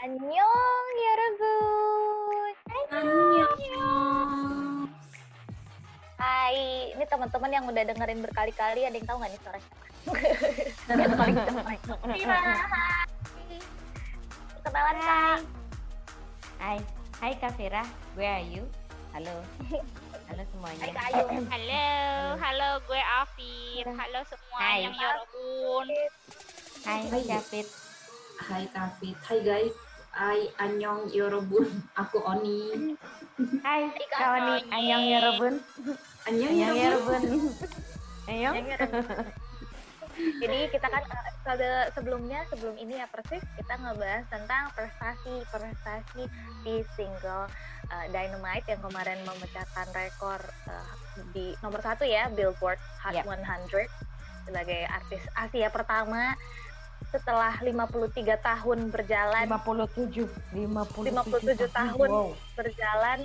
Annyeong, 0.00 0.86
ya 0.96 1.12
Yorobun. 1.12 2.52
Annyeong. 2.88 4.88
Hai, 6.16 6.56
ini 6.96 7.04
teman-teman 7.04 7.52
yang 7.52 7.68
udah 7.68 7.84
dengerin 7.84 8.24
berkali-kali, 8.24 8.88
ada 8.88 8.96
yang 8.96 9.04
tahu 9.04 9.20
nggak 9.20 9.36
nih 9.36 9.40
suara 9.44 9.58
siapa? 9.60 9.84
yang 10.88 11.20
paling 11.20 11.36
jelek. 11.36 11.80
Kenalan 14.64 14.96
Kak. 15.04 15.38
Hai. 16.56 16.80
Hai 17.20 17.32
Kak 17.36 17.52
Fira, 17.60 17.84
gue 18.16 18.24
Ayu. 18.24 18.64
Halo. 19.12 19.36
Halo 20.32 20.42
semuanya. 20.48 20.80
Hai 20.80 20.96
Kak 20.96 21.04
Ayu. 21.12 21.24
Halo. 21.44 21.84
Halo, 22.40 22.70
gue 22.88 23.00
Afif. 23.20 23.84
Halo 23.84 24.20
semua 24.32 24.58
Hai. 24.64 24.88
yang 24.88 24.96
Yorobun. 24.96 25.92
Hai, 26.88 27.04
Hai 27.04 27.22
Kak 27.28 27.44
Fit. 27.52 27.68
Hai 28.40 28.64
Kak 28.72 28.96
Hai 29.28 29.44
guys. 29.44 29.89
Hai 30.10 30.50
Anyong 30.58 31.14
Yorobun. 31.14 31.70
Aku 31.94 32.18
Oni. 32.26 32.94
Hai, 33.62 33.94
Kak 34.10 34.18
Tony. 34.18 34.56
Anyong 34.74 35.04
Yorobun. 35.06 35.54
Anyong 36.26 36.56
Yorobun. 36.58 37.22
Anyong. 38.26 38.54
Jadi 40.20 40.58
kita 40.68 40.86
kan 40.90 41.00
eh, 41.00 41.22
episode 41.32 41.70
sebelumnya 41.96 42.44
sebelum 42.52 42.76
ini 42.76 43.00
ya 43.00 43.08
persis 43.08 43.40
kita 43.56 43.74
ngebahas 43.80 44.28
tentang 44.28 44.68
prestasi 44.76 45.34
prestasi 45.48 46.22
di 46.66 46.84
single 46.92 47.48
eh, 47.88 48.06
Dynamite 48.12 48.68
yang 48.68 48.82
kemarin 48.84 49.16
memecahkan 49.24 49.86
rekor 49.96 50.40
eh, 50.68 50.92
di 51.32 51.56
nomor 51.64 51.80
satu 51.80 52.04
ya 52.04 52.28
Billboard 52.36 52.76
Hot 53.00 53.16
Yep. 53.16 53.24
100 53.72 53.88
sebagai 54.44 54.82
artis 54.92 55.22
Asia 55.32 55.72
pertama 55.72 56.36
setelah 57.10 57.58
53 57.58 58.14
tahun 58.38 58.78
berjalan 58.94 59.46
57, 59.50 60.30
57, 60.54 61.10
57 61.10 61.70
tahun. 61.70 62.08
Wow. 62.10 62.30
berjalan 62.54 63.18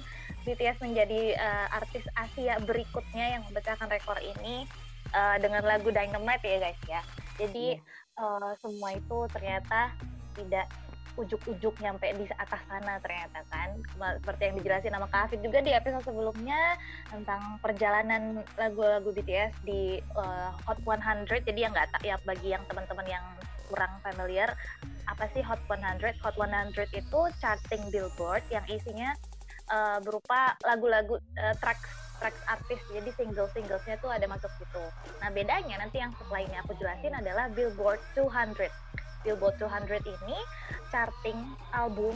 BTS 0.46 0.78
menjadi 0.82 1.38
eh, 1.38 1.68
artis 1.74 2.06
Asia 2.18 2.58
berikutnya 2.62 3.38
yang 3.38 3.42
memecahkan 3.50 3.90
rekor 3.90 4.18
ini 4.22 4.66
eh, 5.14 5.38
dengan 5.42 5.62
lagu 5.66 5.90
Dynamite 5.94 6.46
ya 6.46 6.58
guys 6.62 6.82
ya. 6.90 7.02
Jadi 7.38 7.78
eh, 8.18 8.52
semua 8.62 8.90
itu 8.98 9.18
ternyata 9.30 9.94
tidak 10.34 10.66
ujuk-ujuk 11.16 11.80
nyampe 11.80 12.12
di 12.12 12.28
atas 12.36 12.60
sana 12.68 13.00
ternyata 13.00 13.40
kan 13.48 13.72
seperti 14.20 14.52
yang 14.52 14.56
dijelasin 14.60 14.92
sama 14.92 15.08
Kak 15.08 15.32
Afid 15.32 15.40
juga 15.48 15.64
di 15.64 15.72
episode 15.72 16.04
sebelumnya 16.04 16.76
tentang 17.08 17.56
perjalanan 17.64 18.44
lagu-lagu 18.60 19.16
BTS 19.16 19.64
di 19.64 20.04
eh, 20.04 20.50
Hot 20.68 20.80
100 20.84 21.24
jadi 21.48 21.60
yang 21.68 21.72
nggak 21.72 21.90
tak 21.96 22.04
ya 22.04 22.20
bagi 22.28 22.52
yang 22.52 22.64
teman-teman 22.68 23.08
yang 23.08 23.24
kurang 23.68 23.92
familiar 24.02 24.54
apa 25.06 25.30
sih 25.32 25.46
Hot 25.46 25.62
100 25.70 26.02
Hot 26.26 26.36
100 26.38 26.74
itu 26.94 27.20
charting 27.42 27.84
Billboard 27.94 28.42
yang 28.50 28.66
isinya 28.66 29.14
eh, 29.70 30.00
berupa 30.02 30.58
lagu-lagu 30.66 31.22
eh, 31.38 31.56
tracks 31.62 32.06
tracks 32.20 32.40
artis. 32.48 32.80
Jadi 32.96 33.12
single 33.16 33.52
singlesnya 33.52 34.00
tuh 34.00 34.08
ada 34.08 34.24
masuk 34.26 34.48
situ. 34.56 34.84
Nah 35.20 35.30
bedanya 35.36 35.80
nanti 35.84 36.00
yang 36.00 36.16
ini 36.16 36.56
aku 36.64 36.72
jelasin 36.80 37.12
adalah 37.12 37.52
Billboard 37.52 38.00
200 38.16 38.72
Billboard 39.26 39.56
200 39.60 40.06
ini 40.06 40.38
charting 40.94 41.40
album. 41.74 42.16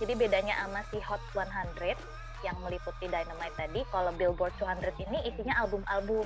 Jadi 0.00 0.16
bedanya 0.16 0.56
sama 0.64 0.80
si 0.88 0.98
Hot 1.04 1.20
100 1.36 1.98
yang 2.40 2.56
meliputi 2.64 3.04
Dynamite 3.04 3.56
tadi 3.56 3.84
kalau 3.92 4.12
Billboard 4.16 4.54
200 4.56 4.96
ini 5.04 5.18
isinya 5.28 5.60
album-album 5.60 6.24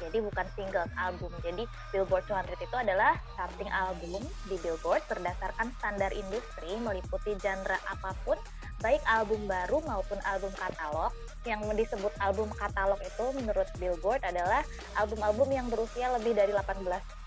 jadi 0.00 0.18
bukan 0.22 0.46
single 0.54 0.88
album. 0.98 1.32
Jadi 1.42 1.64
Billboard 1.90 2.24
200 2.26 2.58
itu 2.58 2.76
adalah 2.76 3.18
charting 3.34 3.70
album 3.70 4.22
di 4.46 4.56
Billboard 4.60 5.02
berdasarkan 5.06 5.70
standar 5.78 6.10
industri 6.14 6.76
meliputi 6.78 7.34
genre 7.38 7.78
apa 7.88 8.14
pun 8.22 8.38
baik 8.82 9.00
album 9.08 9.46
baru 9.48 9.80
maupun 9.86 10.18
album 10.28 10.52
katalog. 10.58 11.12
Yang 11.44 11.60
disebut 11.84 12.12
album 12.20 12.48
katalog 12.56 13.00
itu 13.04 13.24
menurut 13.36 13.68
Billboard 13.76 14.22
adalah 14.24 14.64
album-album 14.96 15.48
yang 15.52 15.66
berusia 15.68 16.08
lebih 16.16 16.32
dari 16.32 16.52
18 16.52 16.84
ni- 16.84 16.92
eh, 16.94 17.23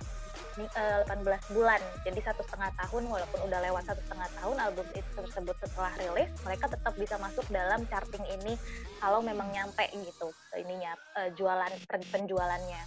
18 0.58 1.54
bulan. 1.54 1.82
Jadi 2.02 2.20
satu 2.26 2.42
setengah 2.42 2.74
tahun 2.74 3.04
walaupun 3.06 3.40
udah 3.46 3.60
lewat 3.70 3.84
satu 3.86 4.02
setengah 4.10 4.30
tahun 4.42 4.58
album 4.58 4.88
itu 4.98 5.10
tersebut 5.14 5.56
setelah 5.62 5.94
rilis 6.02 6.30
mereka 6.42 6.66
tetap 6.66 6.94
bisa 6.98 7.16
masuk 7.22 7.46
dalam 7.54 7.86
charting 7.86 8.26
ini 8.42 8.58
kalau 8.98 9.22
memang 9.22 9.54
nyampe 9.54 9.86
gitu 9.94 10.34
ininya 10.58 10.98
eh, 11.22 11.30
jualan 11.38 11.74
pen- 11.86 12.10
penjualannya. 12.10 12.82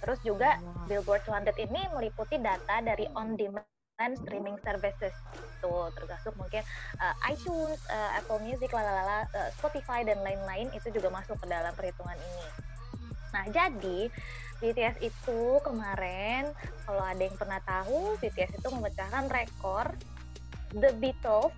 Terus 0.00 0.18
juga 0.24 0.56
Billboard 0.88 1.28
200 1.28 1.52
ini 1.60 1.80
meliputi 1.92 2.40
data 2.40 2.80
dari 2.80 3.04
on 3.12 3.36
demand 3.36 4.16
streaming 4.24 4.56
services. 4.64 5.12
Tuh 5.60 5.92
termasuk 5.92 6.32
mungkin 6.40 6.64
uh, 6.96 7.14
iTunes, 7.28 7.76
uh, 7.92 8.16
Apple 8.16 8.40
Music, 8.40 8.72
lalala, 8.72 9.28
uh, 9.36 9.50
Spotify 9.60 10.00
dan 10.08 10.24
lain-lain 10.24 10.72
itu 10.72 10.88
juga 10.88 11.12
masuk 11.12 11.36
ke 11.36 11.46
dalam 11.52 11.76
perhitungan 11.76 12.16
ini. 12.16 12.46
Nah 13.36 13.44
jadi 13.52 14.08
BTS 14.60 15.00
itu 15.00 15.40
kemarin 15.64 16.52
kalau 16.84 17.00
ada 17.00 17.20
yang 17.20 17.36
pernah 17.36 17.60
tahu 17.64 18.16
BTS 18.20 18.60
itu 18.60 18.68
memecahkan 18.68 19.26
rekor 19.32 19.96
The 20.76 20.92
Beatles 21.00 21.56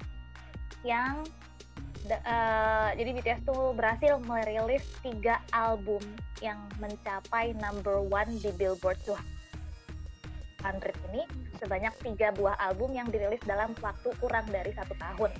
yang 0.87 1.27
da- 2.07 2.23
uh, 2.23 2.91
jadi 2.95 3.11
BTS 3.19 3.41
tuh 3.47 3.75
berhasil 3.75 4.19
merilis 4.23 4.87
tiga 5.03 5.43
album 5.55 6.03
yang 6.43 6.59
mencapai 6.83 7.55
number 7.59 8.03
one 8.03 8.39
di 8.43 8.51
Billboard 8.55 8.99
200 9.07 9.19
ini 11.11 11.23
sebanyak 11.59 11.95
tiga 12.03 12.35
buah 12.35 12.59
album 12.59 12.95
yang 12.95 13.07
dirilis 13.11 13.43
dalam 13.47 13.75
waktu 13.79 14.11
kurang 14.19 14.47
dari 14.51 14.75
satu 14.75 14.95
tahun. 14.99 15.31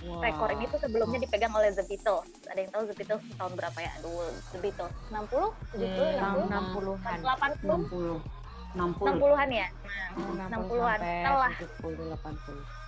Rekor 0.00 0.48
ini 0.56 0.64
tuh 0.72 0.80
sebelumnya 0.80 1.20
dipegang 1.20 1.52
oleh 1.52 1.76
The 1.76 1.84
Beatles. 1.84 2.24
Ada 2.48 2.58
yang 2.64 2.70
tahu 2.72 2.82
The 2.88 2.96
Beatles 2.96 3.24
tahun 3.36 3.52
berapa 3.52 3.78
ya? 3.78 3.90
Aduh, 4.00 4.32
The 4.56 4.58
Beatles 4.64 4.94
60, 5.12 5.76
70, 5.76 6.20
Tahun 6.20 6.44
60, 6.48 6.88
60-an. 6.88 7.18
80, 7.20 7.68
60. 7.68 8.40
60. 8.70 9.02
60-an 9.02 9.48
ya? 9.52 9.68
Hmm, 10.16 10.34
60-an. 10.48 10.98
sampai 11.00 11.20
Setelah 11.20 11.52
70, 11.84 12.16
80. 12.16 12.80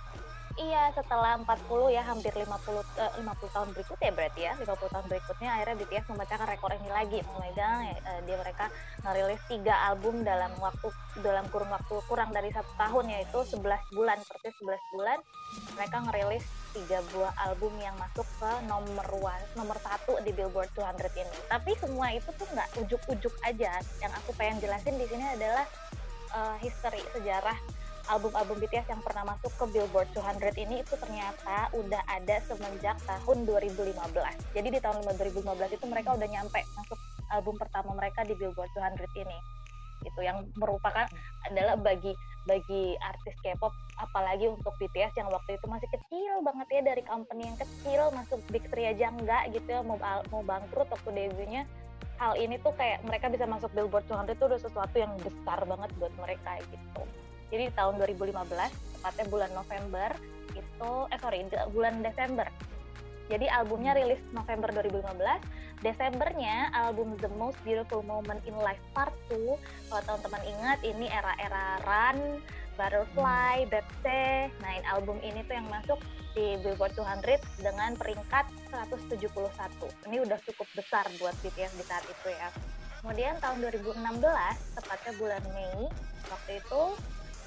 Iya, 0.53 0.93
setelah 0.93 1.33
40 1.41 1.97
ya 1.97 2.05
hampir 2.05 2.29
50 2.29 2.45
eh, 2.45 3.11
50 3.25 3.55
tahun 3.57 3.69
berikutnya 3.73 4.09
berarti 4.13 4.41
ya. 4.45 4.53
50 4.53 4.93
tahun 4.93 5.05
berikutnya 5.09 5.49
akhirnya 5.49 5.75
BTS 5.81 6.05
memecahkan 6.13 6.45
rekor 6.45 6.71
ini 6.77 6.89
lagi, 6.93 7.19
memegang 7.25 7.89
ya, 7.89 7.97
eh, 7.97 8.19
dia 8.21 8.37
mereka 8.37 8.69
ngerilis 9.01 9.41
tiga 9.49 9.73
album 9.89 10.21
dalam 10.21 10.53
waktu 10.61 10.93
dalam 11.25 11.49
kurun 11.49 11.73
waktu 11.73 11.95
kurang 12.05 12.29
dari 12.29 12.53
satu 12.53 12.69
tahun 12.77 13.05
yaitu 13.17 13.41
11 13.49 13.81
bulan, 13.97 14.17
persis 14.29 14.53
11 14.61 14.77
bulan 14.93 15.17
mereka 15.73 15.97
ngerilis 16.05 16.45
tiga 16.73 16.99
buah 17.13 17.33
album 17.47 17.71
yang 17.77 17.93
masuk 18.01 18.25
ke 18.41 18.51
nomor 18.65 19.07
wa- 19.21 19.47
nomor 19.53 19.77
satu 19.79 20.17
di 20.25 20.33
Billboard 20.33 20.73
200 20.73 21.13
ini. 21.15 21.37
Tapi 21.47 21.71
semua 21.77 22.09
itu 22.11 22.29
tuh 22.33 22.49
nggak 22.49 22.69
ujuk-ujuk 22.81 23.33
aja. 23.45 23.77
Yang 24.01 24.13
aku 24.19 24.33
pengen 24.33 24.57
jelasin 24.59 24.97
di 24.97 25.05
sini 25.05 25.25
adalah 25.25 25.65
eh, 26.33 26.55
history 26.65 27.01
sejarah 27.13 27.55
album-album 28.11 28.59
BTS 28.59 28.91
yang 28.91 28.99
pernah 28.99 29.23
masuk 29.31 29.53
ke 29.55 29.65
Billboard 29.71 30.11
200 30.11 30.59
ini 30.59 30.83
itu 30.83 30.93
ternyata 30.99 31.71
udah 31.71 32.03
ada 32.11 32.35
semenjak 32.43 32.99
tahun 33.07 33.47
2015. 33.47 33.95
Jadi 34.51 34.67
di 34.67 34.79
tahun 34.83 35.07
2015 35.07 35.39
itu 35.71 35.85
mereka 35.87 36.11
udah 36.11 36.27
nyampe 36.27 36.59
masuk 36.75 36.99
album 37.31 37.55
pertama 37.55 37.95
mereka 37.95 38.27
di 38.27 38.35
Billboard 38.35 38.71
200 38.75 39.07
ini. 39.23 39.37
Itu 40.03 40.19
yang 40.19 40.43
merupakan 40.59 41.07
adalah 41.47 41.79
bagi 41.79 42.11
bagi 42.43 42.99
artis 42.99 43.35
K-pop 43.39 43.71
apalagi 43.99 44.51
untuk 44.51 44.75
BTS 44.75 45.15
yang 45.15 45.31
waktu 45.31 45.55
itu 45.55 45.65
masih 45.71 45.87
kecil 45.87 46.33
banget 46.43 46.67
ya 46.69 46.81
dari 46.83 47.03
company 47.07 47.47
yang 47.47 47.57
kecil 47.59 48.11
masuk 48.11 48.39
Big 48.51 48.67
Three 48.67 48.91
aja 48.91 49.13
enggak 49.15 49.55
gitu 49.55 49.67
ya 49.67 49.79
mau 49.79 49.95
mau 50.27 50.43
bangkrut 50.43 50.91
waktu 50.91 51.09
debutnya 51.15 51.63
hal 52.19 52.37
ini 52.37 52.59
tuh 52.61 52.75
kayak 52.77 53.01
mereka 53.07 53.31
bisa 53.31 53.43
masuk 53.47 53.71
Billboard 53.73 54.05
200 54.07 54.35
itu 54.37 54.43
udah 54.45 54.59
sesuatu 54.61 54.95
yang 54.95 55.11
besar 55.19 55.59
banget 55.65 55.89
buat 55.97 56.13
mereka 56.19 56.61
gitu. 56.69 57.03
Jadi 57.53 57.69
di 57.69 57.73
tahun 57.77 58.01
2015, 58.01 58.33
tepatnya 58.97 59.25
bulan 59.29 59.51
November 59.53 60.09
itu 60.53 60.91
eh 61.09 61.19
sorry 61.21 61.45
bulan 61.73 62.01
Desember. 62.01 62.47
Jadi 63.33 63.49
albumnya 63.49 63.97
rilis 63.97 64.21
November 64.29 64.69
2015. 64.69 65.81
Desembernya 65.81 66.69
album 66.69 67.17
The 67.17 67.33
Most 67.33 67.57
Beautiful 67.65 68.05
Moment 68.05 68.37
in 68.45 68.53
Life 68.61 68.85
Part 68.93 69.09
2. 69.33 69.57
Kalau 69.89 70.01
teman-teman 70.05 70.43
ingat 70.45 70.77
ini 70.85 71.09
era-era 71.09 71.81
Run, 71.81 72.37
Butterfly, 72.77 73.65
Bebse. 73.73 74.53
Nah, 74.61 74.71
album 74.93 75.17
ini 75.25 75.41
tuh 75.49 75.57
yang 75.57 75.65
masuk 75.65 75.97
di 76.37 76.61
Billboard 76.61 76.93
200 76.93 77.41
dengan 77.57 77.97
peringkat 77.97 78.45
171. 78.69 79.25
Ini 80.05 80.21
udah 80.21 80.37
cukup 80.45 80.69
besar 80.77 81.09
buat 81.17 81.33
BTS 81.41 81.73
di 81.73 81.83
saat 81.89 82.05
itu 82.05 82.29
ya. 82.29 82.53
Kemudian 83.01 83.41
tahun 83.41 83.65
2016, 83.65 83.97
tepatnya 84.77 85.11
bulan 85.17 85.43
Mei, 85.57 85.89
waktu 86.29 86.51
itu 86.61 86.81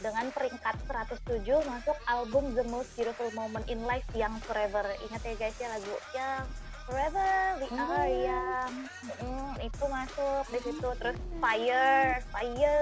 dengan 0.00 0.26
peringkat 0.32 0.76
107 0.88 1.46
masuk 1.64 1.96
album 2.08 2.52
The 2.52 2.64
Most 2.68 2.92
Beautiful 2.94 3.32
Moment 3.32 3.64
in 3.68 3.80
Life 3.88 4.06
yang 4.12 4.36
Forever. 4.44 4.84
Ingat 5.08 5.20
ya 5.24 5.34
guys 5.36 5.56
ya 5.56 5.68
lagu 5.72 5.94
yang 6.12 6.44
Forever 6.86 7.32
We 7.58 7.66
Are 7.74 8.06
Young. 8.06 8.74
Mm, 9.18 9.52
itu 9.58 9.84
masuk 9.90 10.44
di 10.54 10.58
situ 10.62 10.88
terus 11.02 11.18
Fire, 11.42 12.22
Fire 12.30 12.78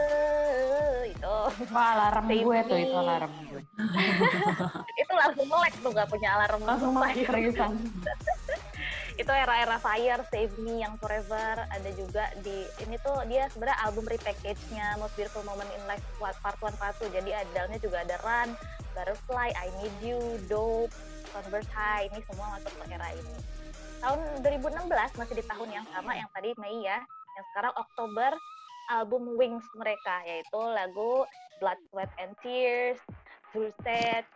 itu. 1.08 1.38
Wah, 1.72 1.88
alarm 1.96 2.24
Save 2.28 2.44
gue 2.44 2.58
tuh 2.68 2.78
itu 2.82 2.96
alarm 2.96 3.32
gue. 3.48 3.62
itu 5.02 5.12
langsung 5.14 5.46
melek 5.48 5.74
tuh 5.80 5.90
gak 5.92 6.08
punya 6.10 6.28
alarm 6.38 6.60
langsung 6.62 6.92
melek 6.94 7.26
seriusan 7.26 7.72
itu 9.14 9.30
era-era 9.30 9.78
Fire, 9.78 10.22
Save 10.26 10.54
Me, 10.58 10.82
yang 10.82 10.98
Forever, 10.98 11.62
ada 11.70 11.90
juga 11.94 12.34
di 12.42 12.66
ini 12.82 12.98
tuh 12.98 13.22
dia 13.30 13.46
sebenarnya 13.46 13.78
album 13.86 14.10
repackage-nya 14.10 14.98
Most 14.98 15.14
Beautiful 15.14 15.46
Moment 15.46 15.70
in 15.70 15.82
Life 15.86 16.02
Part 16.18 16.34
1 16.42 16.74
Part 16.74 16.98
2. 16.98 17.14
Jadi 17.14 17.30
adalnya 17.30 17.78
juga 17.78 18.02
ada 18.02 18.18
Run, 18.26 18.58
Butterfly, 18.98 19.54
I 19.54 19.70
Need 19.78 19.96
You, 20.02 20.18
Dope, 20.50 20.90
Converse 21.30 21.70
High, 21.70 22.10
ini 22.10 22.18
semua 22.26 22.58
masuk 22.58 22.74
ke 22.74 22.84
era 22.90 23.08
ini. 23.14 23.36
Tahun 24.02 24.20
2016 24.42 25.20
masih 25.20 25.34
di 25.38 25.44
tahun 25.46 25.68
yang 25.70 25.86
sama 25.94 26.12
yang 26.18 26.28
tadi 26.34 26.50
Mei 26.58 26.82
ya, 26.82 26.98
yang 27.06 27.44
sekarang 27.54 27.74
Oktober 27.78 28.34
album 28.90 29.38
Wings 29.38 29.64
mereka 29.78 30.26
yaitu 30.26 30.60
lagu 30.60 31.22
Blood, 31.62 31.78
Sweat 31.88 32.10
and 32.18 32.34
Tears, 32.42 32.98
True 33.54 33.70
Set, 33.86 34.26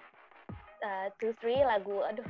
uh, 0.86 1.10
Two 1.18 1.34
Three 1.42 1.58
lagu 1.66 2.00
aduh 2.06 2.24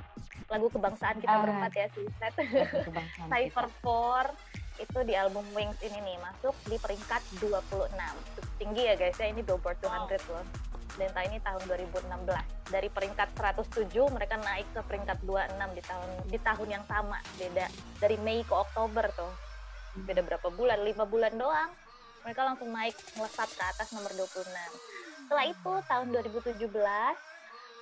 lagu 0.48 0.66
kebangsaan 0.66 1.16
kita 1.18 1.28
Ah. 1.30 1.42
berempat 1.42 1.72
ya 1.72 1.86
Suicide 1.90 2.36
Kebangsaan 2.82 3.28
Cypher 3.30 3.66
kita. 3.68 3.80
4 3.80 4.32
itu 4.78 4.98
di 5.02 5.14
album 5.14 5.44
Wings 5.52 5.76
ini 5.82 5.98
nih 5.98 6.16
masuk 6.18 6.54
di 6.64 6.76
peringkat 6.76 7.20
26 7.36 7.90
Cukup 8.32 8.52
tinggi 8.56 8.82
ya 8.84 8.94
guys 8.94 9.14
ya 9.14 9.26
ini 9.26 9.42
Billboard 9.42 9.76
200 9.78 10.22
loh. 10.28 10.46
Dan 10.96 11.14
ini 11.22 11.38
tahun 11.38 11.62
2016 11.62 12.10
dari 12.66 12.88
peringkat 12.88 13.28
107 13.32 13.86
mereka 14.10 14.34
naik 14.36 14.66
ke 14.68 14.80
peringkat 14.82 15.18
26 15.20 15.46
di 15.70 15.82
tahun 15.82 16.08
di 16.26 16.38
tahun 16.40 16.68
yang 16.68 16.84
sama. 16.84 17.18
Beda 17.34 17.66
dari 17.98 18.16
Mei 18.18 18.42
ke 18.42 18.50
Oktober 18.50 19.06
tuh. 19.12 19.30
Beda 20.00 20.22
berapa 20.22 20.48
bulan? 20.48 20.82
Lima 20.82 21.04
bulan 21.04 21.34
doang. 21.34 21.70
Mereka 22.20 22.40
langsung 22.40 22.68
naik 22.68 22.98
melesat 23.14 23.46
ke 23.48 23.62
atas 23.62 23.90
nomor 23.90 24.10
26 24.10 24.42
setelah 25.20 25.44
itu 25.44 25.72
tahun 25.84 26.06
2017 26.08 26.56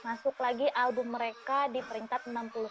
masuk 0.07 0.39
lagi 0.39 0.71
album 0.79 1.19
mereka 1.19 1.67
di 1.75 1.83
peringkat 1.83 2.31
61 2.31 2.63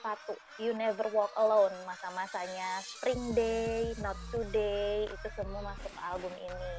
You 0.56 0.72
Never 0.72 1.12
Walk 1.12 1.36
Alone 1.36 1.76
masa-masanya 1.84 2.80
Spring 2.80 3.36
Day, 3.36 3.92
Not 4.00 4.16
Today 4.32 5.04
itu 5.04 5.28
semua 5.36 5.60
masuk 5.68 5.92
album 6.00 6.32
ini 6.40 6.76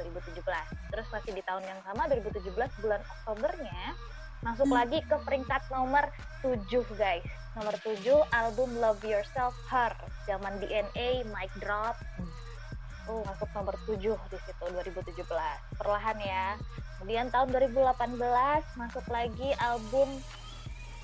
2017 0.00 0.40
terus 0.88 1.04
masih 1.12 1.36
di 1.36 1.44
tahun 1.44 1.68
yang 1.68 1.76
sama 1.84 2.08
2017 2.16 2.48
bulan 2.80 3.04
Oktobernya 3.20 3.92
masuk 4.40 4.72
lagi 4.72 5.04
ke 5.04 5.20
peringkat 5.20 5.68
nomor 5.68 6.08
7 6.40 6.64
guys 6.96 7.28
nomor 7.52 7.76
7 7.84 8.00
album 8.32 8.72
Love 8.80 9.04
Yourself 9.04 9.52
Her 9.68 9.92
zaman 10.24 10.64
DNA 10.64 11.28
Mic 11.28 11.52
Drop 11.60 12.00
Oh, 13.10 13.26
masuk 13.26 13.50
nomor 13.58 13.74
7 13.90 13.98
di 14.30 14.38
situ 14.38 14.64
2017. 14.70 15.26
Perlahan 15.74 16.14
ya. 16.22 16.54
Kemudian 17.00 17.32
tahun 17.32 17.48
2018 17.56 18.76
masuk 18.76 19.06
lagi 19.08 19.48
album 19.56 20.20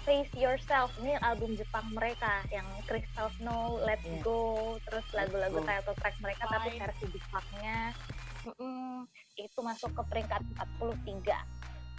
Face 0.04 0.28
Yourself. 0.37 0.93
Ini 1.00 1.16
album 1.25 1.56
Jepang 1.56 1.88
mereka 1.96 2.44
yang 2.52 2.69
Crystal 2.84 3.32
Snow, 3.40 3.81
Let's 3.81 4.04
Iya. 4.04 4.20
Go, 4.20 4.76
terus 4.84 5.08
lagu-lagu 5.16 5.56
title 5.64 5.96
track 5.96 6.16
mereka 6.20 6.44
tapi 6.52 6.76
versi 6.76 7.06
Jepangnya. 7.10 7.96
Mm-mm, 8.44 9.08
itu 9.40 9.58
masuk 9.64 9.90
ke 9.96 10.02
peringkat 10.12 10.44
43. 10.60 11.55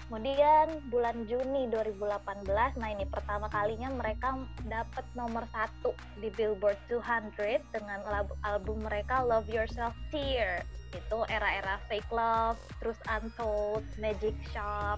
Kemudian 0.07 0.87
bulan 0.87 1.27
Juni 1.27 1.67
2018, 1.67 2.47
nah 2.79 2.89
ini 2.95 3.03
pertama 3.11 3.51
kalinya 3.51 3.91
mereka 3.91 4.39
dapat 4.63 5.03
nomor 5.19 5.43
satu 5.51 5.91
di 6.23 6.31
Billboard 6.31 6.79
200 6.87 7.35
dengan 7.75 7.99
album 8.47 8.87
mereka 8.87 9.19
Love 9.27 9.51
Yourself 9.51 9.91
Tear. 10.07 10.63
Itu 10.95 11.27
era-era 11.27 11.75
Fake 11.91 12.07
Love, 12.07 12.55
terus 12.79 12.95
Untold, 13.03 13.83
Magic 13.99 14.31
Shop. 14.55 14.95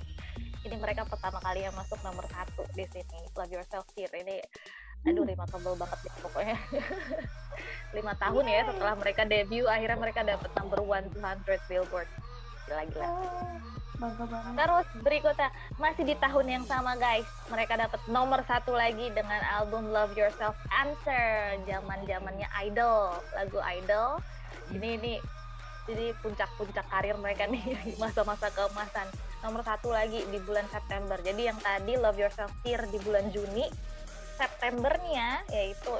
Ini 0.61 0.77
mereka 0.77 1.09
pertama 1.09 1.41
kali 1.41 1.65
yang 1.65 1.73
masuk 1.73 1.97
nomor 2.05 2.29
satu 2.29 2.69
di 2.77 2.85
sini. 2.93 3.33
Love 3.33 3.49
Yourself 3.49 3.89
Tear 3.97 4.13
ini, 4.13 4.37
aduh 5.09 5.25
lima 5.25 5.49
tebel 5.49 5.73
banget 5.73 6.05
ya 6.05 6.13
pokoknya. 6.21 6.57
lima 7.97 8.13
tahun 8.13 8.45
ya 8.45 8.61
setelah 8.69 8.93
mereka 8.93 9.25
debut, 9.25 9.65
akhirnya 9.65 9.97
mereka 9.97 10.21
dapat 10.21 10.53
number 10.53 10.85
one 10.85 11.09
200 11.17 11.65
Billboard. 11.65 12.05
Gila-gila. 12.69 13.09
Bangga 13.99 14.25
banget 14.25 14.53
Terus 14.55 14.87
berikutnya 15.03 15.49
masih 15.75 16.03
di 16.07 16.15
tahun 16.17 16.47
yang 16.47 16.63
sama 16.65 16.95
guys, 16.95 17.27
mereka 17.51 17.75
dapat 17.75 18.01
nomor 18.07 18.41
satu 18.47 18.71
lagi 18.71 19.11
dengan 19.11 19.43
album 19.59 19.91
Love 19.91 20.15
Yourself 20.15 20.55
Answer, 20.71 21.59
zaman 21.67 22.07
zamannya 22.07 22.47
Idol, 22.63 23.19
lagu 23.35 23.59
Idol. 23.59 24.23
Ini 24.71 24.89
ini 24.97 25.13
jadi 25.85 26.13
puncak-puncak 26.23 26.85
karir 26.87 27.17
mereka 27.19 27.45
nih 27.51 27.61
masa-masa 28.01 28.47
keemasan. 28.55 29.07
Nomor 29.43 29.63
satu 29.63 29.91
lagi 29.91 30.23
di 30.31 30.39
bulan 30.43 30.65
September. 30.71 31.19
Jadi 31.19 31.51
yang 31.51 31.59
tadi 31.59 31.99
Love 31.99 32.19
Yourself 32.19 32.51
Tear 32.63 32.87
di 32.87 32.99
bulan 33.03 33.27
Juni, 33.31 33.67
Septembernya 34.39 35.43
yaitu 35.51 35.91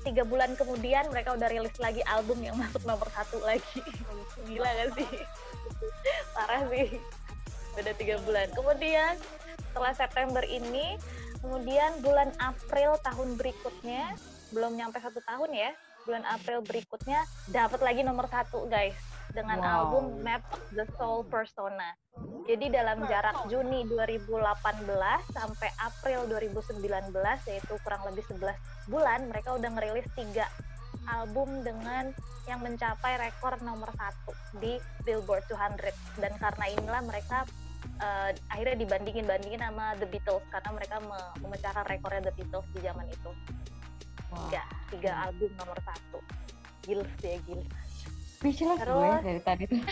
tiga 0.00 0.24
bulan 0.24 0.54
kemudian 0.56 1.10
mereka 1.12 1.36
udah 1.36 1.48
rilis 1.50 1.76
lagi 1.76 2.00
album 2.06 2.40
yang 2.40 2.54
masuk 2.54 2.82
nomor 2.86 3.10
satu 3.10 3.42
lagi. 3.42 3.82
Gila 4.46 4.70
gak 4.70 4.90
sih? 4.94 5.10
Parah 6.34 6.62
sih 6.70 7.19
beda 7.80 7.96
tiga 7.96 8.16
bulan. 8.28 8.46
Kemudian 8.52 9.16
setelah 9.72 9.92
September 9.96 10.44
ini, 10.44 11.00
kemudian 11.40 11.96
bulan 12.04 12.28
April 12.36 13.00
tahun 13.00 13.40
berikutnya, 13.40 14.20
belum 14.52 14.76
nyampe 14.76 15.00
satu 15.00 15.24
tahun 15.24 15.50
ya, 15.56 15.72
bulan 16.04 16.24
April 16.28 16.60
berikutnya 16.60 17.24
dapat 17.48 17.80
lagi 17.80 18.04
nomor 18.04 18.28
satu 18.28 18.68
guys 18.68 18.92
dengan 19.32 19.62
Wow. 19.62 19.72
album 19.72 20.04
Map 20.20 20.44
of 20.52 20.60
the 20.76 20.84
Soul 21.00 21.24
Persona. 21.24 21.96
Jadi 22.44 22.66
dalam 22.68 23.06
jarak 23.06 23.46
Juni 23.46 23.86
2018 23.86 24.42
sampai 25.30 25.70
April 25.78 26.26
2019 26.26 26.82
yaitu 27.46 27.74
kurang 27.86 28.02
lebih 28.10 28.26
11 28.26 28.58
bulan 28.90 29.30
mereka 29.30 29.54
udah 29.54 29.70
ngerilis 29.70 30.08
tiga 30.18 30.50
album 31.06 31.62
dengan 31.62 32.10
yang 32.50 32.58
mencapai 32.66 33.22
rekor 33.22 33.54
nomor 33.62 33.94
satu 33.94 34.34
di 34.58 34.82
Billboard 35.06 35.46
200 35.46 35.94
dan 36.18 36.32
karena 36.42 36.64
inilah 36.74 37.02
mereka 37.06 37.46
eh, 38.00 38.30
akhirnya 38.48 38.76
dibandingin 38.76 39.24
bandingin 39.24 39.60
sama 39.60 39.92
The 39.96 40.08
Beatles 40.08 40.44
karena 40.48 40.70
mereka 40.72 40.96
me- 41.00 41.32
memecahkan 41.40 41.84
rekornya 41.86 42.22
The 42.26 42.34
Beatles 42.34 42.66
di 42.72 42.80
zaman 42.80 43.06
itu. 43.06 43.30
Wah. 44.30 44.46
tiga 44.46 44.62
tiga 44.88 45.12
album 45.26 45.50
nomor 45.58 45.78
satu. 45.82 46.18
Gils 46.86 47.10
ya 47.20 47.36
gils 47.44 47.66
Speechless 48.40 48.80
gue 48.80 48.88
Terus- 48.88 49.20
dari 49.20 49.42
tadi 49.44 49.64
tuh. 49.68 49.82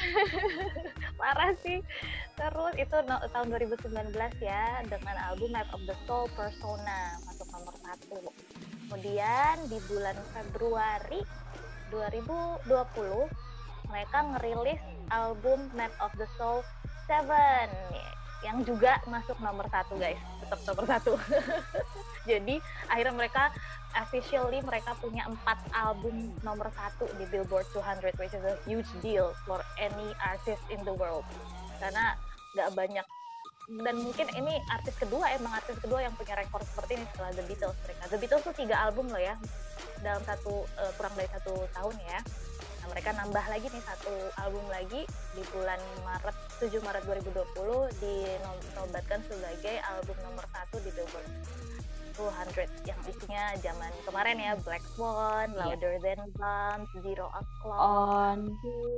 Parah 1.20 1.52
sih. 1.60 1.84
Terus 2.32 2.72
itu 2.80 2.96
no- 3.04 3.20
tahun 3.28 3.46
2019 3.52 3.92
ya 4.40 4.80
dengan 4.88 5.16
album 5.28 5.52
Map 5.52 5.68
of 5.74 5.84
the 5.84 5.92
Soul 6.08 6.32
Persona 6.32 7.18
masuk 7.28 7.44
nomor 7.52 7.76
satu. 7.76 8.32
Kemudian 8.88 9.68
di 9.68 9.76
bulan 9.84 10.16
Februari 10.32 11.20
2020 11.92 12.72
mereka 13.88 14.18
ngerilis 14.32 14.80
album 15.10 15.68
Map 15.76 15.92
of 16.00 16.12
the 16.16 16.24
Soul 16.40 16.64
7 17.08 18.46
yang 18.46 18.62
juga 18.62 19.02
masuk 19.10 19.34
nomor 19.42 19.66
satu 19.66 19.98
guys. 19.98 20.20
Tetap 20.44 20.60
nomor 20.68 20.84
satu. 20.86 21.12
Jadi 22.30 22.62
akhirnya 22.86 23.14
mereka 23.16 23.50
officially 23.98 24.62
mereka 24.62 24.94
punya 25.02 25.26
empat 25.26 25.58
album 25.74 26.30
nomor 26.46 26.70
satu 26.76 27.10
di 27.18 27.26
Billboard 27.32 27.66
200 27.74 28.14
which 28.20 28.36
is 28.36 28.44
a 28.44 28.54
huge 28.62 28.88
deal 29.02 29.34
for 29.42 29.58
any 29.80 30.14
artist 30.22 30.62
in 30.70 30.78
the 30.86 30.94
world. 30.94 31.26
Karena 31.82 32.14
nggak 32.54 32.70
banyak 32.78 33.06
dan 33.68 34.00
mungkin 34.00 34.24
ini 34.32 34.56
artis 34.72 34.96
kedua 34.96 35.28
emang 35.36 35.52
artis 35.52 35.76
kedua 35.76 36.00
yang 36.00 36.16
punya 36.16 36.40
rekor 36.40 36.64
seperti 36.64 36.96
ini 36.96 37.04
setelah 37.12 37.36
The 37.36 37.44
Beatles 37.44 37.76
mereka. 37.84 38.02
The 38.08 38.16
Beatles 38.16 38.44
tuh 38.48 38.54
tiga 38.56 38.76
album 38.80 39.12
loh 39.12 39.20
ya 39.20 39.36
dalam 40.00 40.24
satu 40.24 40.64
eh, 40.64 40.92
kurang 40.96 41.12
dari 41.12 41.28
satu 41.28 41.52
tahun 41.76 41.96
ya 42.08 42.18
mereka 42.88 43.10
nambah 43.14 43.44
lagi 43.46 43.66
nih 43.68 43.82
satu 43.84 44.12
album 44.36 44.64
lagi 44.68 45.02
di 45.36 45.42
bulan 45.52 45.80
Maret 46.02 46.36
7 46.58 46.72
Maret 46.80 47.02
2020 47.04 48.02
dinobatkan 48.02 49.20
sebagai 49.24 49.76
album 49.84 50.16
nomor 50.24 50.44
satu 50.50 50.76
di 50.80 50.90
Billboard 50.92 51.28
200 52.18 52.66
yang 52.82 52.98
isinya 53.06 53.54
zaman 53.62 53.94
kemarin 54.02 54.42
ya 54.42 54.58
Black 54.66 54.82
Swan, 54.98 55.54
Iya. 55.54 55.70
Louder 55.70 55.94
Than 56.02 56.26
Bombs, 56.34 56.90
Zero 57.06 57.30
O'Clock, 57.30 57.78
on 57.78 58.38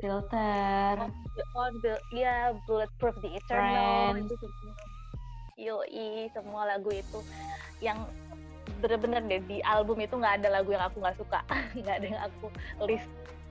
filter 0.00 0.96
on 1.52 1.72
the 1.84 2.00
ya 2.16 2.56
Bulletproof 2.64 3.20
the 3.20 3.36
Eternal 3.36 4.16
Friends. 4.16 4.32
Yoi 5.60 6.32
semua 6.32 6.64
lagu 6.64 6.88
itu 6.88 7.20
yang 7.84 8.08
bener-bener 8.80 9.20
deh 9.28 9.44
di 9.44 9.60
album 9.60 10.00
itu 10.00 10.16
nggak 10.16 10.40
ada 10.40 10.48
lagu 10.56 10.72
yang 10.72 10.88
aku 10.88 11.04
nggak 11.04 11.20
suka 11.20 11.44
nggak 11.84 11.96
ada 12.00 12.06
yang 12.08 12.22
aku 12.24 12.46
list 12.88 13.04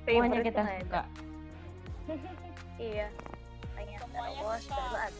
semuanya 0.06 0.39
favorite 0.39 0.48
kita 0.48 0.62
ada. 0.68 0.79
suka. 0.82 1.01
Iya. 2.79 3.08
Tanya 3.75 3.98
terus 4.00 4.65
banget 4.68 5.13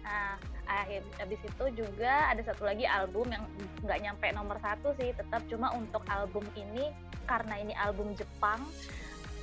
nah 0.00 0.40
akhir 0.64 1.02
habis 1.20 1.40
itu 1.44 1.64
juga 1.84 2.32
ada 2.32 2.40
satu 2.46 2.64
lagi 2.64 2.88
album 2.88 3.28
yang 3.28 3.44
nggak 3.84 4.00
nyampe 4.00 4.26
nomor 4.32 4.56
satu 4.62 4.96
sih 4.96 5.12
tetap 5.12 5.44
cuma 5.50 5.68
untuk 5.76 6.00
album 6.08 6.46
ini 6.56 6.88
karena 7.28 7.60
ini 7.60 7.74
album 7.76 8.16
Jepang 8.16 8.64